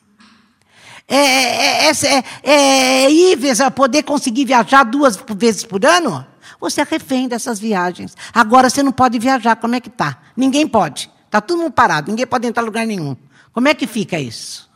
É, 1.09 1.17
é, 1.17 1.91
é, 1.91 2.25
é, 2.45 3.05
é 3.05 3.11
ir 3.11 3.37
poder 3.75 4.05
conseguir 4.05 4.45
viajar 4.45 4.85
duas 4.85 5.19
vezes 5.37 5.65
por 5.65 5.85
ano? 5.85 6.25
Você 6.61 6.81
é 6.81 6.85
refém 6.85 7.29
dessas 7.29 7.59
viagens. 7.59 8.17
Agora 8.33 8.71
você 8.71 8.83
não 8.83 8.93
pode 8.93 9.19
viajar, 9.19 9.57
como 9.57 9.75
é 9.75 9.81
que 9.81 9.91
tá? 9.91 10.19
Ninguém 10.37 10.67
pode. 10.67 11.11
Está 11.27 11.41
todo 11.41 11.59
mundo 11.59 11.73
parado, 11.73 12.11
ninguém 12.11 12.27
pode 12.27 12.47
entrar 12.47 12.63
em 12.63 12.67
lugar 12.67 12.87
nenhum. 12.87 13.17
Como 13.53 13.69
é 13.69 13.75
que 13.75 13.87
fica 13.87 14.19
isso? 14.19 14.71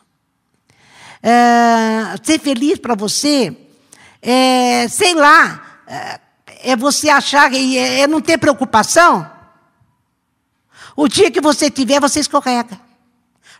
É, 1.22 2.16
ser 2.22 2.38
feliz 2.38 2.78
para 2.78 2.94
você 2.94 3.56
é, 4.22 4.88
sei 4.88 5.14
lá, 5.14 5.80
é, 5.86 6.20
é 6.72 6.76
você 6.76 7.08
achar 7.08 7.52
é, 7.52 8.00
é 8.00 8.06
não 8.06 8.20
ter 8.20 8.38
preocupação. 8.38 9.30
O 10.96 11.08
dia 11.08 11.30
que 11.30 11.40
você 11.40 11.70
tiver, 11.70 12.00
você 12.00 12.20
escorrega. 12.20 12.80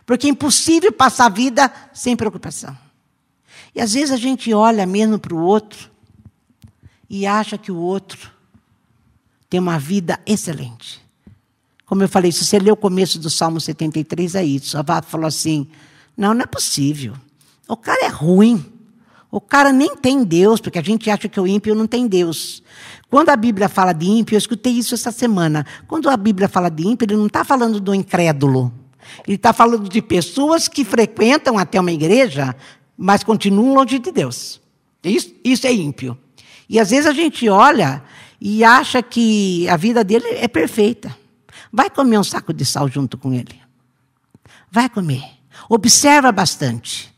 Porque 0.05 0.27
é 0.27 0.29
impossível 0.29 0.91
passar 0.91 1.27
a 1.27 1.29
vida 1.29 1.71
sem 1.93 2.15
preocupação. 2.15 2.77
E 3.73 3.79
às 3.79 3.93
vezes 3.93 4.11
a 4.11 4.17
gente 4.17 4.53
olha 4.53 4.85
mesmo 4.85 5.17
para 5.19 5.33
o 5.33 5.41
outro 5.41 5.89
e 7.09 7.25
acha 7.25 7.57
que 7.57 7.71
o 7.71 7.77
outro 7.77 8.31
tem 9.49 9.59
uma 9.59 9.79
vida 9.79 10.19
excelente. 10.25 11.01
Como 11.85 12.03
eu 12.03 12.09
falei, 12.09 12.31
se 12.31 12.45
você 12.45 12.59
ler 12.59 12.71
o 12.71 12.77
começo 12.77 13.17
do 13.17 13.29
Salmo 13.29 13.59
73, 13.59 14.35
é 14.35 14.43
isso. 14.43 14.77
A 14.77 14.83
Vá 14.83 15.01
falou 15.01 15.25
assim: 15.25 15.67
não, 16.15 16.33
não 16.33 16.43
é 16.43 16.45
possível. 16.45 17.15
O 17.67 17.75
cara 17.75 18.05
é 18.05 18.09
ruim. 18.09 18.63
O 19.31 19.39
cara 19.39 19.71
nem 19.71 19.95
tem 19.95 20.23
Deus, 20.23 20.59
porque 20.59 20.79
a 20.79 20.83
gente 20.83 21.09
acha 21.09 21.27
que 21.27 21.39
o 21.39 21.47
ímpio 21.47 21.75
não 21.75 21.85
tem 21.85 22.07
Deus. 22.07 22.63
Quando 23.09 23.29
a 23.29 23.35
Bíblia 23.35 23.69
fala 23.69 23.93
de 23.93 24.07
ímpio, 24.07 24.35
eu 24.35 24.39
escutei 24.39 24.73
isso 24.73 24.95
essa 24.95 25.11
semana. 25.11 25.65
Quando 25.87 26.09
a 26.09 26.17
Bíblia 26.17 26.47
fala 26.47 26.69
de 26.69 26.87
ímpio, 26.87 27.05
ele 27.05 27.15
não 27.15 27.27
está 27.27 27.43
falando 27.43 27.79
do 27.79 27.93
incrédulo. 27.93 28.71
Ele 29.27 29.35
está 29.35 29.53
falando 29.53 29.87
de 29.87 30.01
pessoas 30.01 30.67
que 30.67 30.83
frequentam 30.83 31.57
até 31.57 31.79
uma 31.79 31.91
igreja, 31.91 32.55
mas 32.97 33.23
continuam 33.23 33.73
longe 33.73 33.99
de 33.99 34.11
Deus. 34.11 34.59
Isso, 35.03 35.33
isso 35.43 35.65
é 35.65 35.73
ímpio. 35.73 36.17
E 36.69 36.79
às 36.79 36.91
vezes 36.91 37.07
a 37.07 37.13
gente 37.13 37.49
olha 37.49 38.03
e 38.39 38.63
acha 38.63 39.01
que 39.01 39.67
a 39.67 39.75
vida 39.75 40.03
dele 40.03 40.27
é 40.35 40.47
perfeita. 40.47 41.15
Vai 41.73 41.89
comer 41.89 42.19
um 42.19 42.23
saco 42.23 42.53
de 42.53 42.63
sal 42.63 42.87
junto 42.87 43.17
com 43.17 43.33
ele. 43.33 43.59
Vai 44.71 44.87
comer. 44.87 45.23
Observa 45.67 46.31
bastante. 46.31 47.13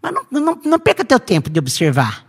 Mas 0.00 0.12
não, 0.12 0.40
não, 0.40 0.60
não 0.64 0.78
perca 0.78 1.04
teu 1.04 1.20
tempo 1.20 1.50
de 1.50 1.58
observar. 1.58 2.26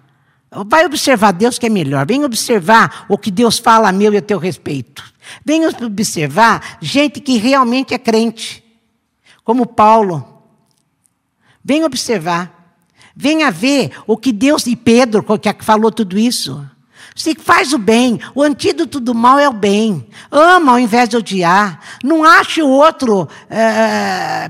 Vai 0.51 0.85
observar 0.85 1.31
Deus 1.31 1.59
que 1.59 1.67
é 1.67 1.69
melhor. 1.69 2.05
Vem 2.05 2.25
observar 2.25 3.05
o 3.07 3.17
que 3.17 3.29
Deus 3.29 3.59
fala 3.59 3.89
a 3.89 3.91
meu 3.91 4.13
e 4.13 4.17
a 4.17 4.21
teu 4.21 4.39
respeito. 4.39 5.03
Vem 5.45 5.65
observar 5.65 6.77
gente 6.81 7.19
que 7.19 7.37
realmente 7.37 7.93
é 7.93 7.99
crente, 7.99 8.63
como 9.43 9.65
Paulo. 9.65 10.43
Vem 11.63 11.83
observar. 11.83 12.58
Venha 13.21 13.51
ver 13.51 13.91
o 14.07 14.15
que 14.15 14.31
Deus 14.31 14.65
e 14.65 14.77
Pedro, 14.77 15.25
que 15.37 15.65
falou 15.65 15.91
tudo 15.91 16.17
isso. 16.17 16.65
Se 17.13 17.35
faz 17.35 17.73
o 17.73 17.77
bem, 17.77 18.17
o 18.33 18.41
antídoto 18.41 18.97
do 18.97 19.13
mal 19.13 19.37
é 19.37 19.49
o 19.49 19.51
bem. 19.51 20.07
Ama 20.31 20.71
ao 20.71 20.79
invés 20.79 21.09
de 21.09 21.17
odiar. 21.17 21.81
Não 22.01 22.23
ache 22.23 22.61
o 22.61 22.69
outro 22.69 23.27
é, 23.49 24.49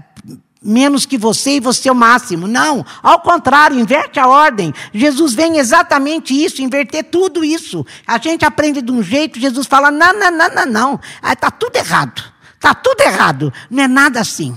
menos 0.62 1.08
que 1.08 1.18
você 1.18 1.54
e 1.54 1.60
você 1.60 1.90
é 1.90 1.92
o 1.92 1.96
máximo. 1.96 2.48
Não, 2.48 2.86
ao 3.02 3.22
contrário, 3.22 3.80
inverte 3.80 4.20
a 4.20 4.28
ordem. 4.28 4.72
Jesus 4.94 5.34
vem 5.34 5.58
exatamente 5.58 6.32
isso, 6.32 6.62
inverter 6.62 7.06
tudo 7.06 7.44
isso. 7.44 7.84
A 8.06 8.20
gente 8.20 8.46
aprende 8.46 8.84
de 8.84 8.92
um 8.92 9.02
jeito, 9.02 9.40
Jesus 9.40 9.66
fala: 9.66 9.90
não, 9.90 10.14
não, 10.14 10.30
não, 10.30 10.50
não, 10.54 10.66
não. 10.68 11.00
Está 11.28 11.50
tudo 11.50 11.76
errado. 11.76 12.22
Está 12.54 12.76
tudo 12.76 13.02
errado. 13.02 13.52
Não 13.68 13.82
é 13.82 13.88
nada 13.88 14.20
assim. 14.20 14.56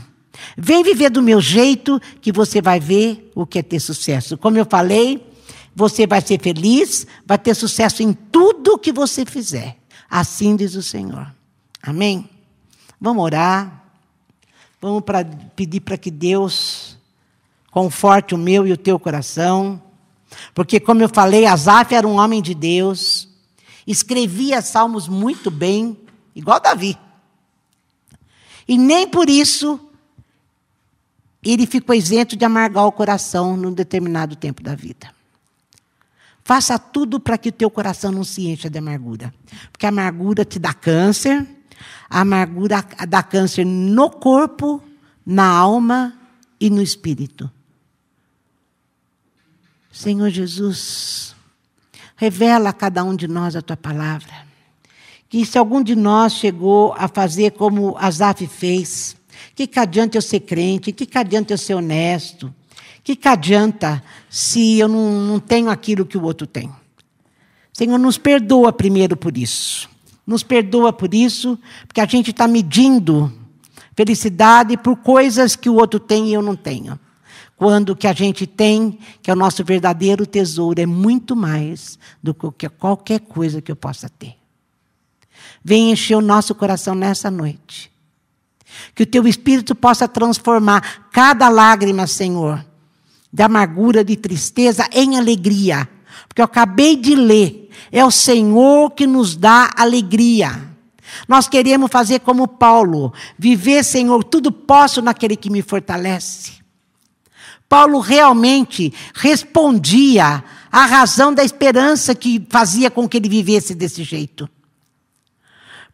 Vem 0.57 0.83
viver 0.83 1.11
do 1.11 1.23
meu 1.23 1.41
jeito 1.41 2.01
que 2.21 2.33
você 2.33 2.61
vai 2.61 2.79
ver 2.79 3.31
o 3.35 3.47
que 3.47 3.59
é 3.59 3.63
ter 3.63 3.81
sucesso. 3.81 4.37
Como 4.37 4.59
eu 4.59 4.67
falei, 4.67 5.27
você 5.75 6.07
vai 6.07 6.21
ser 6.21 6.41
feliz, 6.41 7.07
vai 7.25 7.39
ter 7.39 7.55
sucesso 7.55 8.03
em 8.03 8.13
tudo 8.13 8.79
que 8.79 8.93
você 8.93 9.25
fizer. 9.25 9.79
Assim 10.11 10.57
diz 10.57 10.75
o 10.75 10.83
Senhor. 10.83 11.33
Amém? 11.83 12.29
Vamos 13.01 13.25
orar. 13.25 13.83
Vamos 14.81 15.03
pra, 15.03 15.25
pedir 15.57 15.81
para 15.81 15.97
que 15.97 16.11
Deus 16.11 16.99
conforte 17.71 18.35
o 18.35 18.39
meu 18.39 18.67
e 18.67 18.73
o 18.73 18.77
teu 18.77 18.99
coração. 18.99 19.81
Porque, 20.55 20.79
como 20.79 21.03
eu 21.03 21.09
falei, 21.09 21.47
Asaf 21.47 21.95
era 21.95 22.07
um 22.07 22.19
homem 22.19 22.43
de 22.43 22.55
Deus, 22.55 23.29
escrevia 23.87 24.61
salmos 24.61 25.09
muito 25.09 25.51
bem, 25.51 25.97
igual 26.35 26.61
Davi. 26.61 26.99
E 28.67 28.77
nem 28.77 29.09
por 29.09 29.29
isso 29.29 29.81
ele 31.51 31.67
ficou 31.67 31.95
isento 31.95 32.37
de 32.37 32.45
amargar 32.45 32.87
o 32.87 32.93
coração 32.93 33.57
num 33.57 33.73
determinado 33.73 34.37
tempo 34.37 34.63
da 34.63 34.75
vida. 34.75 35.11
Faça 36.45 36.79
tudo 36.79 37.21
para 37.21 37.39
que 37.39 37.49
o 37.49 37.53
teu 37.53 37.71
coração 37.71 38.13
não 38.13 38.25
se 38.25 38.49
encha 38.49 38.69
de 38.69 38.79
amargura. 38.79 39.33
Porque 39.71 39.87
a 39.87 39.91
amargura 39.91 40.45
te 40.45 40.59
dá 40.59 40.73
câncer, 40.73 41.47
a 42.09 42.21
amargura 42.21 42.85
dá 43.09 43.23
câncer 43.23 43.65
no 43.65 44.11
corpo, 44.11 44.83
na 45.25 45.47
alma 45.47 46.15
e 46.61 46.69
no 46.71 46.83
espírito. 46.83 47.51
Senhor 49.93 50.31
Jesus, 50.31 51.35
revela 52.17 52.71
a 52.71 52.73
cada 52.73 53.05
um 53.05 53.15
de 53.15 53.29
nós 53.29 53.55
a 53.55 53.63
tua 53.63 53.77
palavra. 53.77 54.47
Que 55.29 55.45
se 55.47 55.59
algum 55.59 55.83
de 55.83 55.95
nós 55.95 56.35
chegou 56.35 56.95
a 56.97 57.09
fazer 57.09 57.53
como 57.53 57.97
Asaf 57.99 58.47
fez, 58.47 59.17
que 59.55 59.67
que 59.67 59.79
adianta 59.79 60.17
eu 60.17 60.23
ser 60.23 60.41
crente? 60.41 60.93
Que 60.93 61.07
que 61.07 61.19
adianta 61.19 61.53
eu 61.53 61.59
ser 61.59 61.75
honesto? 61.75 62.53
Que 63.05 63.17
que 63.17 63.29
adianta 63.29 64.03
se 64.31 64.79
eu 64.79 64.89
não, 64.89 65.27
não 65.27 65.41
tenho 65.41 65.69
aquilo 65.69 66.07
que 66.07 66.17
o 66.17 66.23
outro 66.23 66.47
tem? 66.47 66.71
Senhor, 67.73 67.99
nos 67.99 68.19
perdoa 68.19 68.73
primeiro 68.73 69.17
por 69.17 69.37
isso. 69.37 69.89
Nos 70.27 70.43
perdoa 70.43 70.93
por 70.93 71.13
isso, 71.13 71.59
porque 71.87 72.01
a 72.01 72.07
gente 72.07 72.31
está 72.31 72.47
medindo 72.47 73.33
felicidade 73.95 74.77
por 74.77 74.97
coisas 74.97 75.57
que 75.57 75.69
o 75.69 75.75
outro 75.75 76.01
tem 76.01 76.29
e 76.29 76.33
eu 76.33 76.43
não 76.43 76.57
tenho. 76.57 76.99
Quando 77.57 77.91
o 77.91 77.97
que 77.97 78.07
a 78.07 78.13
gente 78.13 78.47
tem, 78.47 78.99
que 79.23 79.31
é 79.31 79.35
o 79.35 79.37
nosso 79.37 79.63
verdadeiro 79.65 80.27
tesouro, 80.27 80.81
é 80.81 80.87
muito 80.87 81.37
mais 81.37 81.99
do 82.23 82.35
que 82.35 82.69
qualquer 82.69 83.21
coisa 83.21 83.61
que 83.61 83.71
eu 83.71 83.77
possa 83.77 84.09
ter. 84.09 84.35
Vem 85.63 85.93
encher 85.93 86.17
o 86.17 86.21
nosso 86.21 86.55
coração 86.55 86.95
nessa 86.95 87.31
noite 87.31 87.92
que 88.95 89.03
o 89.03 89.07
teu 89.07 89.27
espírito 89.27 89.75
possa 89.75 90.07
transformar 90.07 91.09
cada 91.11 91.49
lágrima, 91.49 92.07
Senhor, 92.07 92.65
de 93.33 93.43
amargura, 93.43 94.05
de 94.05 94.17
tristeza, 94.17 94.89
em 94.93 95.17
alegria. 95.17 95.89
Porque 96.29 96.41
eu 96.41 96.47
acabei 96.47 96.97
de 96.97 97.15
ler, 97.15 97.71
é 97.91 98.05
o 98.05 98.11
Senhor 98.11 98.91
que 98.91 99.07
nos 99.07 99.37
dá 99.37 99.71
alegria. 99.77 100.73
Nós 101.29 101.49
queremos 101.49 101.91
fazer 101.91 102.21
como 102.21 102.49
Paulo, 102.49 103.13
viver, 103.39 103.85
Senhor, 103.85 104.25
tudo 104.25 104.51
posso 104.51 105.03
naquele 105.03 105.37
que 105.37 105.51
me 105.51 105.63
fortalece. 105.63 106.63
Paulo 107.69 108.01
realmente 108.01 108.93
respondia 109.15 110.45
à 110.71 110.85
razão 110.85 111.33
da 111.33 111.43
esperança 111.43 112.15
que 112.15 112.47
fazia 112.51 112.91
com 112.91 113.09
que 113.09 113.17
ele 113.17 113.29
vivesse 113.29 113.75
desse 113.75 114.05
jeito. 114.05 114.49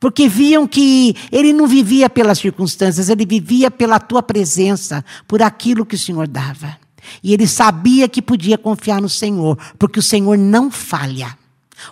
Porque 0.01 0.29
viam 0.29 0.67
que 0.67 1.17
ele 1.33 1.53
não 1.53 1.67
vivia 1.67 2.09
pelas 2.09 2.39
circunstâncias, 2.39 3.09
ele 3.09 3.27
vivia 3.27 3.71
pela 3.71 3.99
tua 3.99 4.23
presença, 4.23 5.05
por 5.27 5.43
aquilo 5.43 5.85
que 5.85 5.97
o 5.97 5.99
Senhor 5.99 6.29
dava. 6.29 6.79
E 7.23 7.33
ele 7.33 7.47
sabia 7.47 8.09
que 8.09 8.23
podia 8.23 8.57
confiar 8.57 9.01
no 9.01 9.09
Senhor, 9.09 9.59
porque 9.79 9.99
o 9.99 10.03
Senhor 10.03 10.39
não 10.39 10.71
falha. 10.71 11.37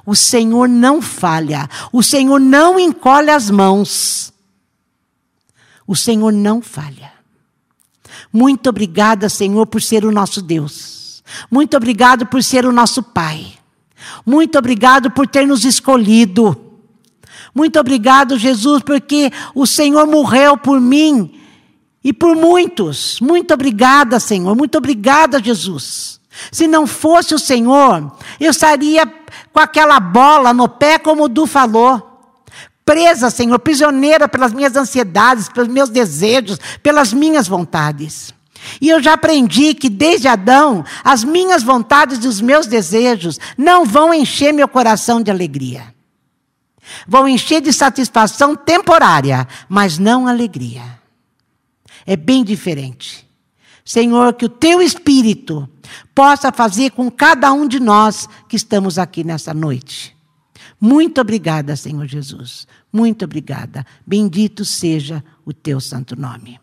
O 0.05 0.15
Senhor 0.15 0.69
não 0.69 1.01
falha. 1.01 1.69
O 1.93 2.03
Senhor 2.03 2.41
não 2.41 2.79
encolhe 2.79 3.31
as 3.31 3.51
mãos. 3.51 4.33
O 5.87 5.95
Senhor 5.95 6.33
não 6.33 6.61
falha. 6.61 7.13
Muito 8.33 8.69
obrigada, 8.69 9.29
Senhor, 9.29 9.67
por 9.67 9.81
ser 9.81 10.05
o 10.05 10.13
nosso 10.13 10.43
Deus. 10.43 11.23
Muito 11.51 11.77
obrigado 11.77 12.27
por 12.27 12.43
ser 12.43 12.67
o 12.67 12.73
nosso 12.73 13.03
Pai. 13.03 13.55
Muito 14.25 14.59
obrigado 14.59 15.11
por 15.11 15.27
ter 15.27 15.47
nos 15.47 15.65
escolhido. 15.65 16.66
Muito 17.57 17.81
obrigado, 17.81 18.39
Jesus, 18.39 18.83
porque 18.83 19.33
o 19.55 19.67
Senhor 19.67 20.07
morreu 20.07 20.59
por 20.59 20.79
mim 20.79 21.41
e 22.05 22.13
por 22.13 22.37
muitos. 22.37 23.19
Muito 23.19 23.55
obrigada, 23.55 24.21
Senhor. 24.21 24.55
Muito 24.55 24.77
obrigada, 24.77 25.43
Jesus. 25.43 26.21
Se 26.53 26.69
não 26.69 26.87
fosse 26.87 27.35
o 27.35 27.39
Senhor, 27.39 28.15
eu 28.39 28.51
estaria 28.51 29.07
com 29.55 29.59
aquela 29.59 29.99
bola 29.99 30.53
no 30.53 30.69
pé, 30.69 30.99
como 30.99 31.25
o 31.25 31.29
Du 31.31 31.47
falou. 31.47 32.35
Presa, 32.85 33.31
Senhor, 33.31 33.59
prisioneira 33.59 34.29
pelas 34.29 34.53
minhas 34.53 34.77
ansiedades, 34.77 35.49
pelos 35.49 35.71
meus 35.71 35.89
desejos, 35.89 36.59
pelas 36.83 37.15
minhas 37.15 37.49
vontades. 37.49 38.35
E 38.83 38.91
eu 38.91 39.03
já 39.03 39.15
aprendi 39.15 39.73
que 39.73 39.89
desde 39.89 40.29
Adão, 40.29 40.85
as 41.03 41.25
minhas 41.25 41.63
vontades 41.63 42.23
e 42.23 42.29
os 42.29 42.39
meus 42.39 42.67
desejos 42.67 43.41
não 43.57 43.87
vão 43.87 44.13
encher 44.13 44.53
meu 44.53 44.69
coração 44.69 45.23
de 45.23 45.31
alegria. 45.31 45.96
Vão 47.07 47.29
encher 47.29 47.61
de 47.61 47.73
satisfação 47.73 48.55
temporária, 48.55 49.47
mas 49.69 49.99
não 49.99 50.27
alegria. 50.27 50.83
É 52.07 52.17
bem 52.17 52.45
diferente. 52.45 53.27
Senhor, 53.85 54.35
que 54.35 54.45
o 54.45 54.49
teu 54.49 54.83
espírito 54.83 55.69
possa 56.15 56.51
fazer 56.51 56.91
com 56.91 57.11
cada 57.11 57.53
um 57.53 57.69
de 57.69 57.79
nós 57.79 58.29
que 58.49 58.57
estamos 58.57 58.99
aqui 58.99 59.23
nessa 59.23 59.55
noite. 59.55 60.17
Muito 60.81 61.21
obrigada, 61.21 61.77
Senhor 61.77 62.07
Jesus. 62.07 62.67
Muito 62.93 63.25
obrigada. 63.25 63.87
Bendito 64.07 64.65
seja 64.65 65.25
o 65.45 65.53
teu 65.53 65.81
santo 65.81 66.19
nome. 66.19 66.59